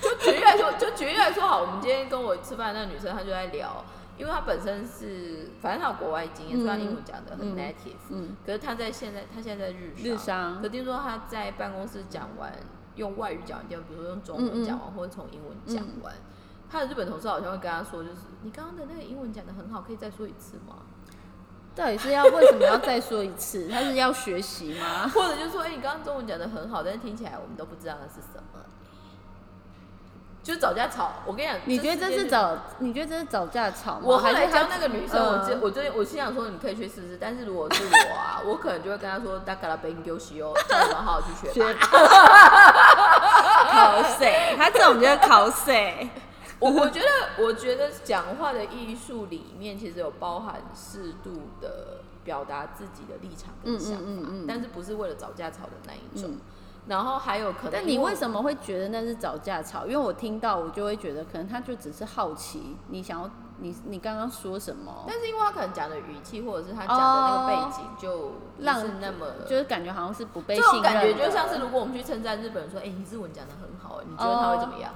[0.01, 3.83] 就举例来说，就举例来说好，我们今天跟我吃饭的那个女生，她就在聊，
[4.17, 7.57] 因为她本身是，反正她有国外经验，所以她英文讲的很嗯。
[7.57, 10.61] native，、嗯，可是她在现在，她现在在日日商。
[10.61, 12.53] 可听说她在办公室讲完，
[12.95, 16.13] 用外语讲完，就比如说用中文讲完，或者从英文讲完，
[16.69, 20.77] 她的日本同事好像会跟她说，就是你刚刚的那个英文讲的很好，可以再说一次吗？
[21.77, 23.67] 到底是要为什么要再说一次？
[23.71, 25.09] 他是要学习吗？
[25.13, 28.43] 或者就说，哎、你刚刚中文讲的很好，但是听起来我们都不知道那是什么。
[30.43, 32.57] 就是找架吵，我跟你讲，你觉得这是找？
[32.79, 34.01] 你觉得这是找架吵吗？
[34.03, 37.17] 我后来还是教那个女生，我嗯就我就我心想说，你可以去试试。
[37.19, 41.87] 但是如果是我啊，我可能就会跟她说，大嘎拉贝丢西哦，叫你们好好去学学吧。
[43.73, 44.55] 考谁？
[44.57, 46.09] 他这种就是考谁？
[46.59, 56.31] 我我觉得，我觉得讲话的艺术里面其实有包含适度的表达自己的立场跟想法，嗯嗯嗯嗯但是不是为了找架吵的那一种。
[56.31, 56.39] 嗯
[56.87, 59.85] 然后还有可能，但你为什么会觉得那是找架吵？
[59.85, 69.27] 因为我听到我就会觉得，可能他就只是好奇你想要你你刚刚说什么，但是因为他可能讲的语气，或者是他讲的那个背景，就不让是那么。
[69.45, 74.93] 就是感觉好像是不被这信任种感觉就像是，如果我们去称赞日本人说：“哎、你日文讲的很好，你觉得他会怎么样？”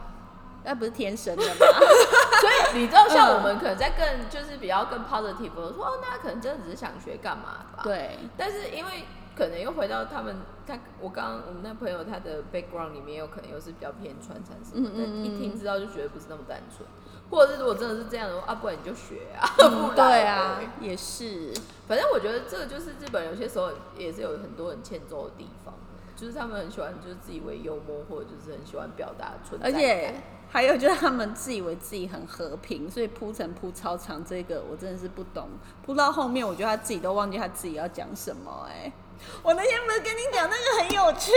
[0.63, 1.55] 那不是天生的吗？
[2.41, 7.83] 所以你知道，像我们可能在更就是比较更 positive 的说，哦，那可能真的只是想学干嘛吧？。
[7.83, 16.87] 对，但是因为可能又回到他们，他我刚刚我们那朋友他的 background 里面有可能又是比较偏传承什么的，嗯嗯嗯一听知道就觉得不是那么单纯，
[17.29, 19.45] 或者是如果真的是这样的话，啊，不然你就学啊，
[19.95, 21.53] 对啊，也是，
[21.87, 25.73] 反正我觉得这个就是日本有些时候也是有很多很欠揍的地方，
[26.21, 29.73] 就是他们很喜欢就是自以为幽默，或者就是很喜欢表达存在感。
[29.73, 30.13] 而且
[30.51, 35.49] 还有就是他们自以为自己很和平，所以铺陈铺超长，这个我真的是不懂。
[35.83, 38.93] 铺到后面，我觉得他自己都忘记他自己要讲什么、哎，
[39.41, 41.31] 我那天不是跟你讲那个很有趣，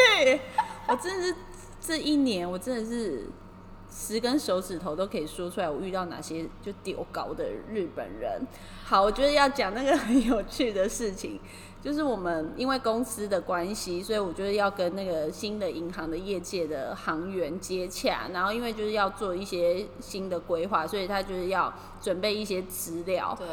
[0.86, 1.34] 我真的是
[1.80, 3.26] 这一年我真的是
[3.90, 7.42] 十根手指头都可以说出来，我遇到哪些就丢高的
[7.72, 8.42] 日本人。
[8.84, 11.40] 好，我觉得要讲那个很有趣的事情，
[11.84, 21.70] 就是我们因为公司的关系，所以我就是要跟那个新的银行的业界的行员接洽，然后因为就是要做一些新的规划，所以他就是要
[22.00, 23.46] 准备一些资料，对，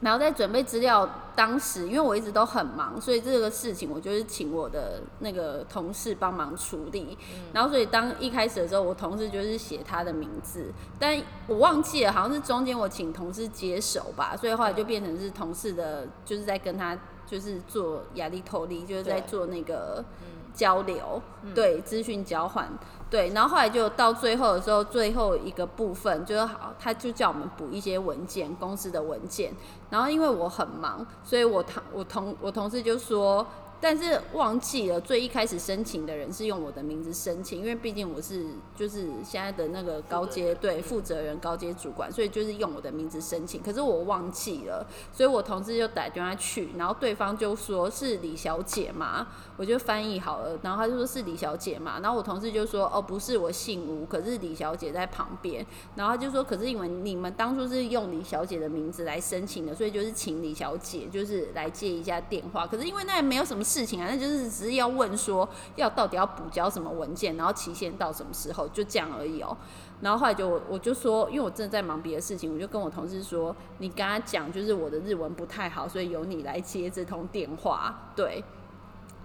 [0.00, 7.16] 然后在准备资料当时，因为我一直都很忙，所以这个事情我就是请我的那个同事帮忙处理。
[7.52, 11.16] 然后所以当一开始的时候，我同事就是写他的名字，但
[11.46, 16.98] 我忘记了，好像是中间我请同事接手吧，所以后来就变成是同事的，就是在跟他
[17.30, 21.22] 就是做压力透力，就是在做那个嗯交流，
[21.54, 22.68] 对资讯交换。
[23.08, 29.52] 对，然后后来就到最后的时候，最后一个部分就是好，他就叫我们补一些文件，公司的文件。
[29.90, 33.46] 然后因为我很忙，所以我同我同我同事就说，
[33.80, 38.44] 但是忘记了最一开始申请的人是用我的名字申请，因为毕竟我是
[38.76, 43.62] 就是现在的那个高阶对负责人、高阶主管，所以就是用我的名字申请。
[43.62, 55.64] 可是我忘记了，所以我同事就打电话去，然后对方就说是李小姐嘛，我就翻译好了，然后他就说是李小姐嘛，然后我同事就说哦不是，我姓吴，可是李小姐在旁边，
[55.94, 63.64] 然后他就说可是因为你们当初是用李小姐的名字来申请的，所以就是请李小姐就是来接一下电话，可是因为那也没有什么。
[63.70, 69.56] 事情啊，那就是只是要问说要到底要补交什么文件，然后期限到什么时候，就这样而已哦。
[70.00, 78.10] 然后后来就我就说，因为我真的在忙别的事情，我就跟我同事说，你跟他讲，就是我的日文不太好，所以由你来接这通电话。
[78.16, 78.42] 对。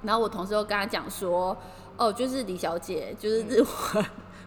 [0.04, 1.58] 然后我同事又跟他讲说，
[1.98, 4.06] 哦，就是李小姐就是日文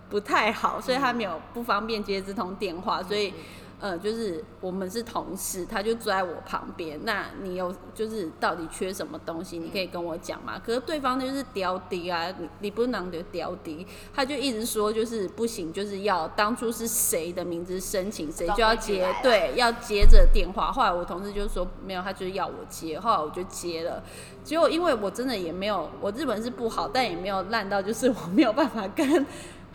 [0.08, 3.34] 不太好，所以她没有不方便接这通电话，所以。
[3.80, 6.98] 呃，就是我们是同事，他就坐在我旁边。
[7.04, 10.58] 那你有就是到底缺什么东西，你可以跟我讲嘛。
[10.58, 20.72] 可是对方就是刁低啊，你你不能就刁低，他就一直说就是不行，就是要当初是谁的名字申请，谁就要接，对，要接着电话。
[20.72, 22.98] 后来我同事就说没有，他就是要我接。
[22.98, 24.02] 后来我就接了，
[24.42, 29.24] 结果因为我真的也没有，我日本是不好，但也没有烂到就是我没有办法跟。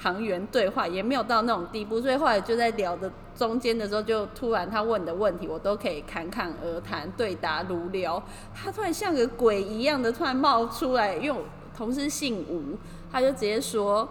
[0.04, 8.22] 行员对话也没有到那种地步，所以后来就在聊的中间的时候，就突然他问的问题，我都可以侃侃而谈，对答如流。
[8.54, 12.78] 他突然像个鬼一样的突然冒出来，因为我同事姓吴，
[13.10, 14.10] 他就直接说：“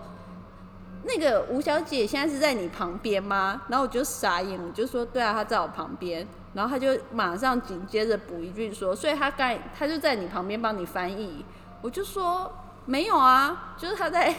[1.04, 11.44] 那个吴小姐现在是在你旁边吗？”然后我就傻眼，我就说：“对啊，她在我旁边。”然后他就马上紧接着补一句说：“所以他刚他就在你旁边帮你翻译。”
[11.82, 12.50] 我就说
[12.86, 14.34] ：“没有啊，就是他在。”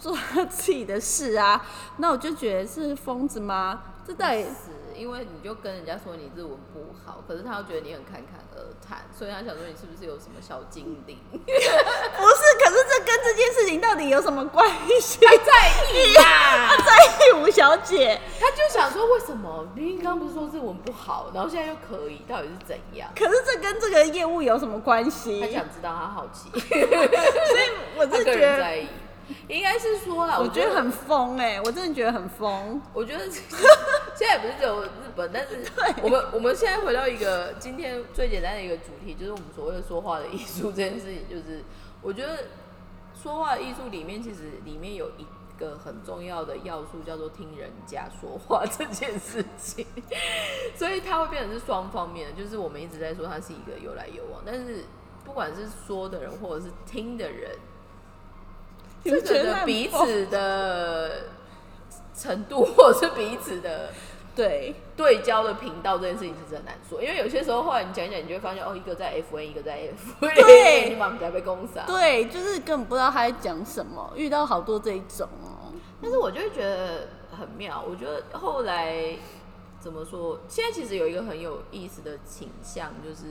[0.00, 1.64] 做他 自己的事啊，
[1.98, 3.82] 那我就觉得是疯子吗？
[4.06, 11.18] 这到底是因为你就跟人家说你日文不好，可是他又觉得你很侃侃而谈，所以他想说你是不是有什么小精灵？
[11.30, 14.66] 不是，可是这跟这件事情到底有什么关
[15.00, 15.18] 系？
[15.24, 23.08] 他在意呀， 他在意吴小姐，他就想说为什么明明刚不是说日文不好，然后现在又可以，到底是怎样？
[23.14, 25.40] 可是这跟这个业务有什么关系？
[25.40, 28.86] 他想知道，他好奇，所以我是觉得。
[29.48, 32.80] 应该是说了，我觉得很疯哎，我真的觉得很疯。
[32.92, 35.62] 我觉得 现在不是只有日本，但是
[36.02, 41.28] 我们我们现在回到一个今天最简单的一个主题，就是我们所谓的说话的艺术这件事情。
[41.28, 41.62] 就是
[42.02, 42.44] 我觉得
[43.14, 45.26] 说话艺术里面，其实里面有一
[45.58, 49.86] 个很重要的要素，叫做听人家说话这件事情。
[50.76, 54.84] 所以它会变成是双方面的，就是我们一直在说它是一个有来有往，但是
[55.24, 57.50] 不管是说的人或者是听的人。
[59.04, 61.10] 这个彼此的
[62.14, 63.90] 程度， 或者是彼此的
[64.36, 67.02] 对对焦的频道，这件事情是真难说。
[67.02, 71.84] 因为有些时候，后来你讲一讲，你就会发现，哦，一个在 F N，一个在 F N，对，你马上被攻杀。
[71.86, 75.72] 对，就是根本不知道他在讲什么，遇到好多这一种哦。
[76.02, 77.84] 但是我就会觉得很妙。
[77.88, 79.16] 我觉得后来
[79.80, 80.40] 怎么说？
[80.48, 83.26] 现在其实有一个很有意思的倾向，就是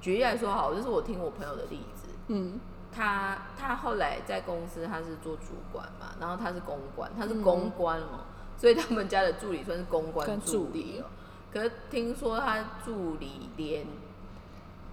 [0.00, 2.58] 举例来说，好，就是我听我朋友的例子，嗯。
[2.94, 8.20] 他他后来在公司他是做主管嘛，然后他是公关，他是公关哦，
[8.58, 11.06] 所以他们家的助理算是公关助理哦。
[11.52, 13.86] 可是听说他助理连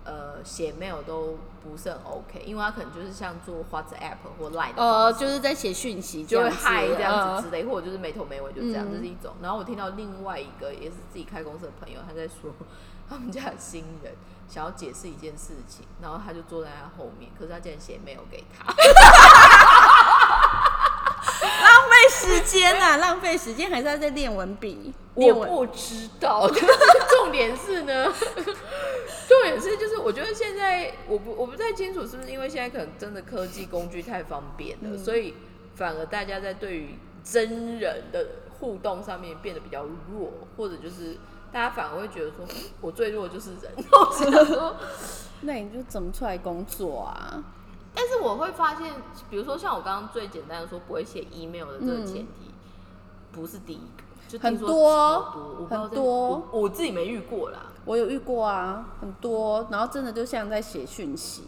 [0.05, 9.33] 呃写 mail 都不是很 OK，因为他可能就是像做 WhatsApp 或 Line 呃，就是在写讯息就会嗨这样子之类，或者就是没头没尾就这样，这是一种。
[9.41, 12.51] 然后我听到另外一个也是自己开公司的朋友，他在说
[13.09, 14.13] 他们家的新人。
[14.49, 18.65] 想要解释一件事情，然后他就坐在他后面，可是他竟然写没有给他，
[21.63, 22.97] 浪费时间啊！
[22.97, 24.91] 浪费时间，还是在在练文笔？
[25.13, 26.65] 我不知道，就是
[27.09, 28.11] 重点是呢，
[29.27, 35.35] 重点是就是我觉得现在我不我不太清楚是不是因为现在可能真的科技工具太方便了，所以
[35.75, 38.25] 反而大家在对于真人的
[38.59, 41.17] 互动上面变得比较弱，或者就是。
[41.51, 42.45] 大家反而会觉得说，
[42.81, 43.71] 我最弱就是人。
[45.41, 47.43] 那你就怎么出来工作啊？
[47.95, 48.93] 但是我会发现，
[49.29, 52.51] 比如说像我刚刚最简单的说，不会写 email 的这个前提，
[53.31, 55.21] 不是第一个，就很多
[55.69, 57.67] 很多，我自己没遇过啦。
[57.85, 61.43] 我有遇过啊，很多，然后真的就像在写讯息。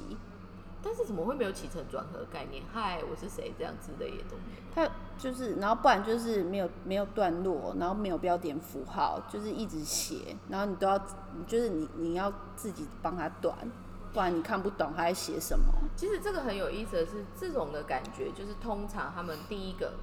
[0.83, 2.63] 但是怎么会没有起承转合概念？
[2.73, 4.60] 嗨，我是谁这样之类的东西？
[4.73, 10.97] 他就是，然后不然就是没有没有段落，然后没有标点符号，就是一直写，然后你都要，
[11.45, 13.55] 就是你你要自己帮他断，
[14.13, 15.65] 不然你看不懂他在写什么。
[15.95, 19.93] 其实这个很有意思的是，这种的感觉就是通常他们第一个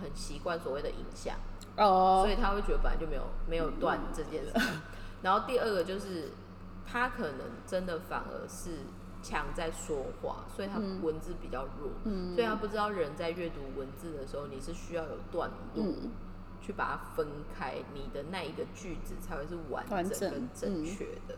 [0.00, 1.34] 很习惯所谓的影像
[1.76, 4.52] 哦，所以他会觉得本来就没有没有断这件事。
[5.22, 6.32] 然后第二个就是
[6.86, 8.80] 他可能真的反而是。
[9.22, 11.90] 强在说话，所以他嗯文字比较弱，
[12.34, 15.84] 所以他不知道人在阅读文字的时候，你是需要有段落。
[15.84, 16.10] 嗯
[16.62, 17.26] 去把它分
[17.58, 21.34] 开，你的那一个句子才会是完完整整跟正嗯确的。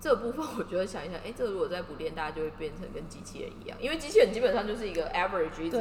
[0.00, 5.76] 这个部分我觉得想一想，哎、这个如果再不练，大家就会变成跟机器人一样，因为机器人基本上就是一个 average，一直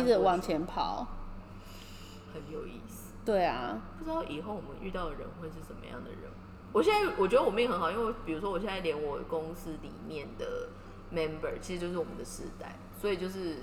[0.00, 1.06] 一直往前跑。
[2.32, 3.12] 很有意思。
[3.26, 6.31] 对啊，不知道以后我们遇到的人会是什么样的人。
[6.72, 10.68] 我现在我觉得我命很好，因为比如说我现在连我公司里面的
[11.12, 13.56] member 其实就是我们的世代，所以就是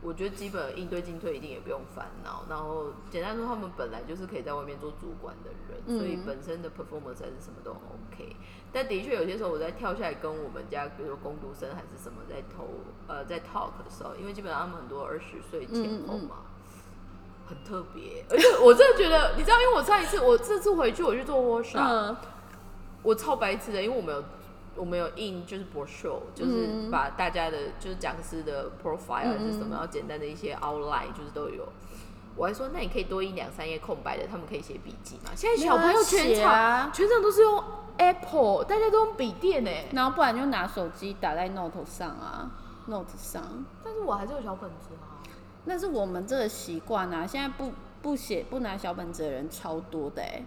[0.00, 2.44] 我觉得基本应对进退一定也不用烦恼。
[2.48, 8.36] 然后简单说，他们本来就是可以在外面做主管的人，嗯所以本身的 performance 还是什么都 OK。
[8.72, 12.68] 但的确有些时候我在跳下来跟我们家，比如说工读生还是什么在投
[13.08, 16.36] 呃在 talk 的时候，因为基本上他们很多二十岁前后嘛。
[17.48, 22.16] 很特别，而且我真的觉得，你知道，因为我上一次，我这次回去我去做 workshop，、嗯，
[23.06, 24.24] 我超白痴的，因为我们有
[24.74, 31.66] 我们有印就是 brochure，就是嗯把大家的就是讲师的 profile 还是什么，然后简单的一些 outline 就是都有。
[32.34, 35.30] 我还说，那你可以多印两三页空白的，他们可以写笔记嘛。
[35.34, 37.64] 现在小朋友全场、啊全场都是用
[37.96, 39.70] Apple，大家都用笔电呢。
[39.92, 42.50] 然后不然就拿手机打在 Note 上啊
[42.88, 43.42] ，Note 上。
[43.82, 45.16] 但是我还是有小本子啊。
[45.64, 50.42] 那是我们这个习惯啊，现在不不写不拿小本子的人超多的哎、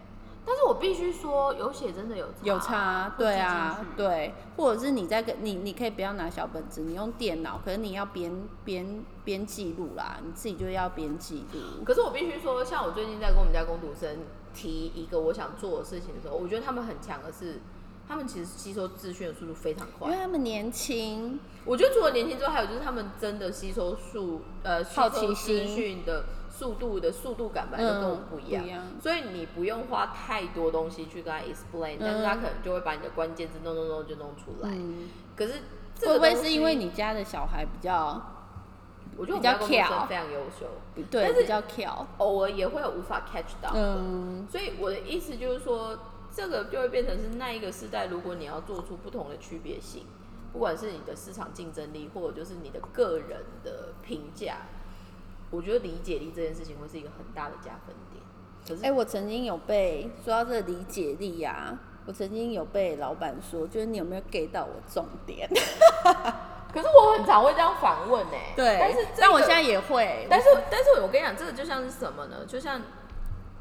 [0.51, 8.33] 但是我必须说，有写真的有差有差对啊，对，或者是你在跟你你可以不要拿小本子，你用电脑，可是你要边
[8.65, 11.83] 边边记录啦，你自己就要边记录。
[11.85, 17.59] 可是我必须说，像我最近在跟我们家工读生提一个我想做的事情的时候，我觉得他们很强的是，
[18.07, 20.19] 他们其实吸收资讯的速度非常快因为。
[20.19, 26.25] 他们年轻，我觉得除了年轻之外，还有就是他们真的吸收速呃吸好奇心讯的
[26.59, 34.69] 速度的速度感本来就跟我们不一样，所以你不用花太多东西去跟他 explain，、但是他可能就会把你的关键字弄弄弄就弄出来。
[34.69, 35.07] 嗯，
[35.37, 35.53] 可是
[35.95, 38.21] 这会不会是因为你家的小孩比较
[39.17, 40.05] 我觉得我们比较巧。
[40.05, 40.67] 非常优秀，
[41.09, 42.05] 对但是比较巧？
[42.17, 43.71] 偶尔也会有无法 catch 到。
[43.71, 43.79] 的。
[43.79, 45.97] 嗯，所以我的意思就是说，
[46.29, 50.05] 这个就会变成是那一个时代，如果你要做出不同的区别性，
[50.51, 54.57] 不管是你的市场竞争力，或者就是你的个人的评价，
[55.51, 58.23] 我觉得理解力这件事情会是一个很大的加分点。
[58.67, 65.49] 可是，哎、我曾经有被说到这个理解力啊，我曾经有被老板说，就是你有没有 get 到我重点？
[66.71, 72.45] 可是我很常会这样反问呢、对，但是、这个但我现在也会，但是，但是我跟你讲，这个就像是什么呢？
[72.45, 72.79] 就像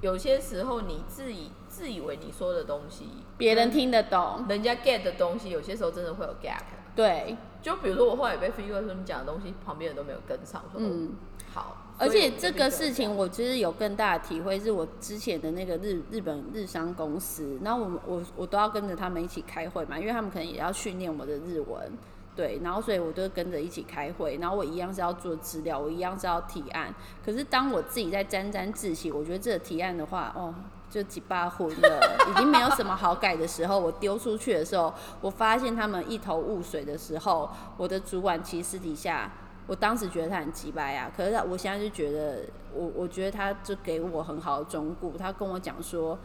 [0.03, 3.09] 有些时候你自以自以为你说的东西，
[3.39, 6.61] 别人听得懂，人家 get 的东西，有些时候真的会有 gap。
[6.95, 11.16] 对，就比如说我后来也被 feedback 说你讲的东西，旁边人都没有跟上，说嗯嗯
[11.53, 11.77] 好。
[12.01, 21.91] 而且这个事情，我其实有更大的体会，是我之前的那个日日本日商公司，然后我们我我都要跟着他们一起开会嘛，因为他们可能也要训练我的日文，
[22.37, 26.95] 对，然后所以我都跟着一起开会，然后我一样是要做资料，我一样是要提案，
[27.25, 30.55] 可是当我自己在沾沾自喜，我觉得这个提案的话，哦。
[30.91, 34.91] 就几把混了，已经没有什么好改的时候，我丢出去的时候，
[35.21, 37.47] 我发现他们一头雾水的时候，
[37.77, 39.31] 我的主管其实私底下
[39.69, 42.41] 我当时觉得他很鸡掰啊，可是他我现在就觉得，
[42.75, 46.19] 我我觉得他就给我很好的忠告，他跟我讲说，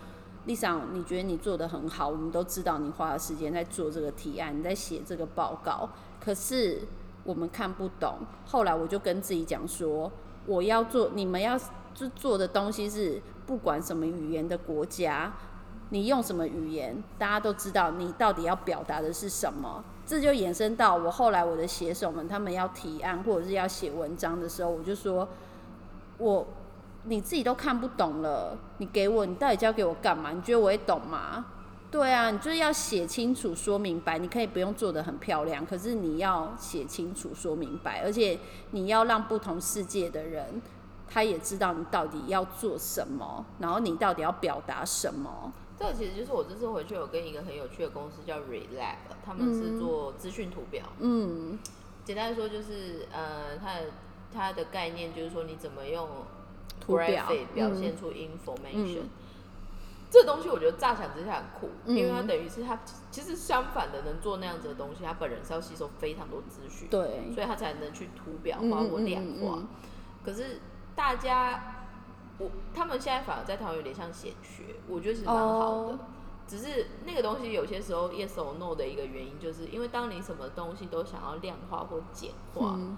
[0.46, 5.90] 丽莎，你觉得你做的很好，我们都知道你花了时间在做这个提案，你在写这个报告，
[6.24, 6.80] 可是
[7.26, 8.20] 我们看不懂。
[8.46, 10.10] 后来我就跟自己讲说，
[10.46, 11.60] 我要做，你们要
[11.94, 15.34] 就做的东西是不管什么语言的国家，
[15.90, 19.84] 你用什么语言，大家都知道你到底要表达的是什么。
[20.06, 25.28] 这就延伸到我后来我的写手们，他们要提案或者是要写文章的时候，我就说，
[26.18, 26.46] 我
[27.06, 30.32] 你自己都看不懂了，你给我，你到底交给我干嘛？
[30.32, 31.46] 你觉得我会懂吗？
[31.90, 34.18] 对啊，你就是要写清楚、说明白。
[34.18, 38.40] 你可以不用做的很漂亮，可是你要写清楚、说明白，而且
[38.72, 40.62] 你要让不同世界的人，
[41.08, 45.54] 他也知道你到底要做什么，然后你到底要表达什么。
[45.84, 50.86] 这个其实就是我这次回去有跟一个很有趣的公司叫 Relab，他们是做资讯图表。
[51.00, 51.60] 嗯。
[52.06, 53.86] 简单来说就是呃，它的
[54.34, 56.08] 它的概念就是说你怎么用
[56.80, 59.02] 图表 graphic 表嗯现出 information。
[59.02, 59.10] 嗯。
[60.10, 62.80] 这东西我觉得乍想之下很酷，嗯因为它等于是它
[63.10, 69.64] 其实相反的能做那样子的东西，他本人是要吸收非常多资讯，对，所以他才能去图表嗯化或嗯量化。
[70.24, 70.62] 可是
[70.96, 71.83] 大家，
[72.40, 75.94] 我他们现在反而在台湾有点像显学，我觉得是蛮好的。
[75.94, 76.00] 哦。
[76.46, 82.98] 只是那个东西有些时候 yes or no 的一个原因，就是因为当你什么东西都想要量化或简化，嗯。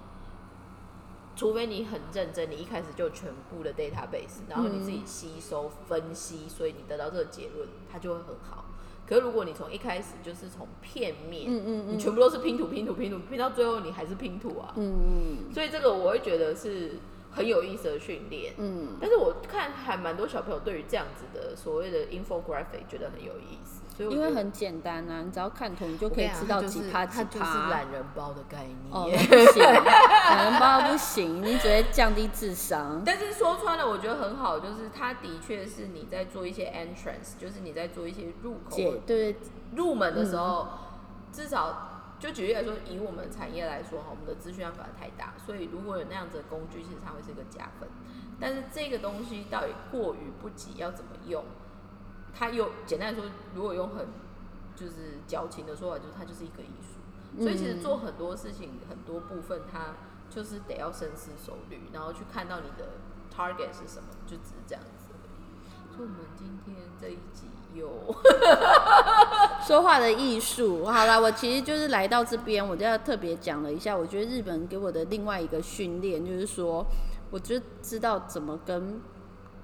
[1.35, 8.63] 除非你很认真，你一开始就全部的 database，然后你自己吸收分析，所以你得到这个结论，它就会很好。
[9.05, 15.53] 可是如果你从一开始就是从片面，嗯嗯你全部都是拼图拼图拼图拼到最后你还是拼图啊，嗯嗯。
[15.53, 16.99] 所以这个我会觉得是
[17.35, 18.53] 很有意思的训练。
[18.57, 27.69] 嗯，但是我看还蛮多小朋友对于这样子的所谓的 infographic 觉得很有意思，所以因为很简单啊，你只要看图，你就可以知道几趴几它就是趴。
[27.69, 28.77] 懒人包的概念。
[28.91, 33.01] 哦，不行， 懒人包不行，你只会降低智商。
[33.05, 39.35] 但是说穿了，我觉得很好，就是它的确是你在做一些 entrance，就是你在做一些入口解对
[39.75, 40.77] 入门的时候，嗯
[41.33, 47.89] 至少就举例来说，以我们产业来说哈，我们的资讯量反而太大，所以如果有那样子的工具，其实它会是一个加分。
[48.39, 51.43] 但是这个东西到底过于不及，要怎么用？
[52.33, 54.07] 它又简单来说，如果用很
[54.75, 56.99] 就是矫情的说法，就是它就是一个艺术。
[57.41, 59.95] 所以其实做很多事情，很多部分它
[60.29, 62.93] 就是得要深思熟虑，然后去看到你的
[63.29, 65.95] target 是什么，就只是这样子而已。
[65.95, 67.89] 所以我们今天这一集有
[69.67, 70.85] 说话的艺术。
[70.85, 76.85] 好了，我其实就是来到这边，我就要特别讲了一下，我觉得日本给我的另外一个训练，就是说，
[77.31, 79.01] 我就知道怎么跟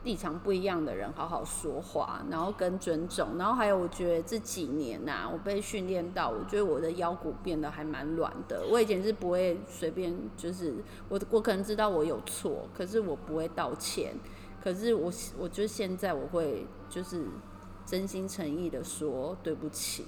[0.04, 8.64] 立场不一样的人好好说话，然后跟尊重，然后还有我觉得这几年呐、我被训练到，我觉得我的腰骨变得还蛮软的。
[8.68, 10.74] 我以前是不会随便，就是
[11.08, 14.16] 我我可能知道我有错，可是我不会道歉。
[14.64, 17.26] 可是我我觉得现在我会就是
[17.86, 20.06] 真心诚意的说对不起。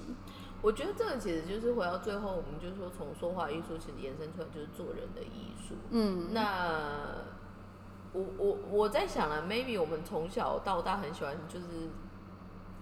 [0.62, 5.74] 我觉得这个其实就是回到最后，我们就是说从说话艺术其实延伸出来就是做人的艺术。
[5.90, 7.22] 嗯，那
[8.12, 11.66] 我我我在想了，maybe 我们从小到大很喜欢，就是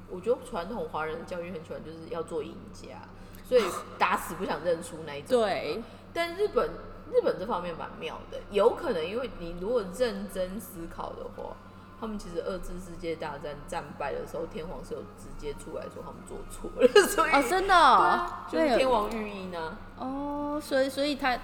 [0.08, 3.08] 我觉得传统华人的教育很喜欢，就是要做赢家，
[3.44, 3.62] 所以
[3.98, 5.40] 打死不想认输那一种。
[5.40, 5.82] 对，
[6.12, 6.70] 但日本
[7.10, 11.56] 日本这方面蛮妙的，有可能因为你如果认真思考的话，
[12.02, 19.78] 他们其实二次世界大战战败的时候，天皇是有直接出来说他们做错了， 所以、哦，真的、对哦啊，，就是天皇御医呢。
[19.96, 21.38] 哦，所以所以他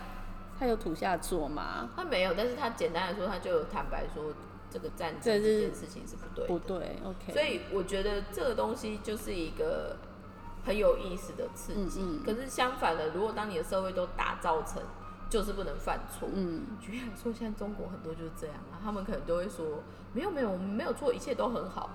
[0.58, 1.88] 他有土下做吗？
[1.94, 4.34] 他没有，但是他简单来说，他就有坦白说
[4.68, 6.52] 这个战争这件事情是不对的。
[6.52, 7.32] 不对，OK。
[7.32, 9.96] 所以我觉得这个东西就是一个
[10.66, 12.00] 很有意思的刺激。
[12.02, 14.82] 嗯嗯可是相反的，如果当你的社会都打造成
[15.30, 19.84] 就是不能犯错，嗯，举例来说，现在中国很多就是这样啊，他们可能都会说
[20.18, 21.90] 没有没有，我们没有错，一切都很好。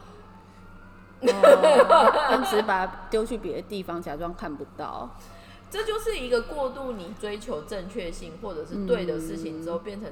[1.19, 5.09] 哦，他只是把它丢去别的地方，假装看不到。
[5.69, 10.09] 这就是一个过度你追求正确性或者是对的事情之后，变成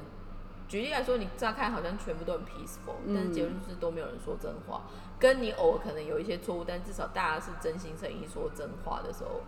[0.68, 4.82] 举例来说，你乍看好像全部都很 peaceful，、嗯但是结论就是都没有人说真话。
[5.18, 9.40] 跟你偶尔可能有一些错误，但至少大家是真心诚意说真话的时候，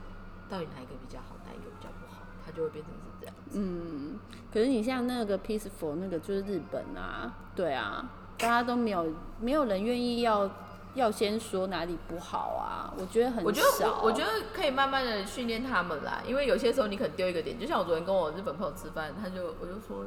[0.49, 3.59] 到底哪一个比较好，哪一个比较不好，它就会变成是这样子。
[3.59, 4.19] 嗯，
[4.51, 8.09] 可是你像那个 peaceful 那个就是日本啊，对啊，
[8.39, 9.07] 大家都没有
[9.41, 10.51] 没有人愿意要
[10.95, 13.45] 要先说哪里不好啊，我觉得很少。
[13.45, 20.05] 我觉得我我觉得可以慢慢的训练他们啦，因为有些时候你可能丢一个点，就像我昨天跟我日本朋友吃饭，他就我就说，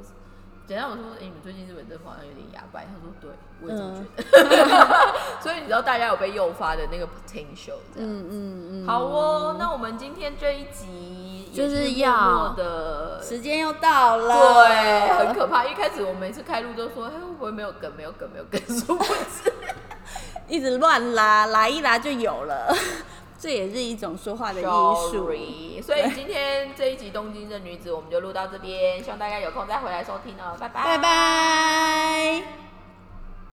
[0.68, 5.40] 简单我说，哎、你们最近日本政府好像有点哑巴，他说对，我也这么觉得。
[5.42, 8.10] 所以你知道大家有被诱发的那个 potential 这样。
[8.10, 13.24] 嗯嗯嗯，好哦，那我们今天这一集也就是要的。
[13.24, 15.64] 时间又到了，对，很可怕。
[15.64, 19.54] 一开始我每次开录都说，哎，会不会没有梗，没有梗，没有梗，殊不知
[20.50, 22.76] 一直乱拉，拉一拉就有了，
[23.40, 25.26] 这也是一种说话的艺术。
[25.26, 32.67] Sorry 所以今天这一集《东京的女子》我们就录到这边，希望大家有空再回来收听哦，拜拜，拜拜。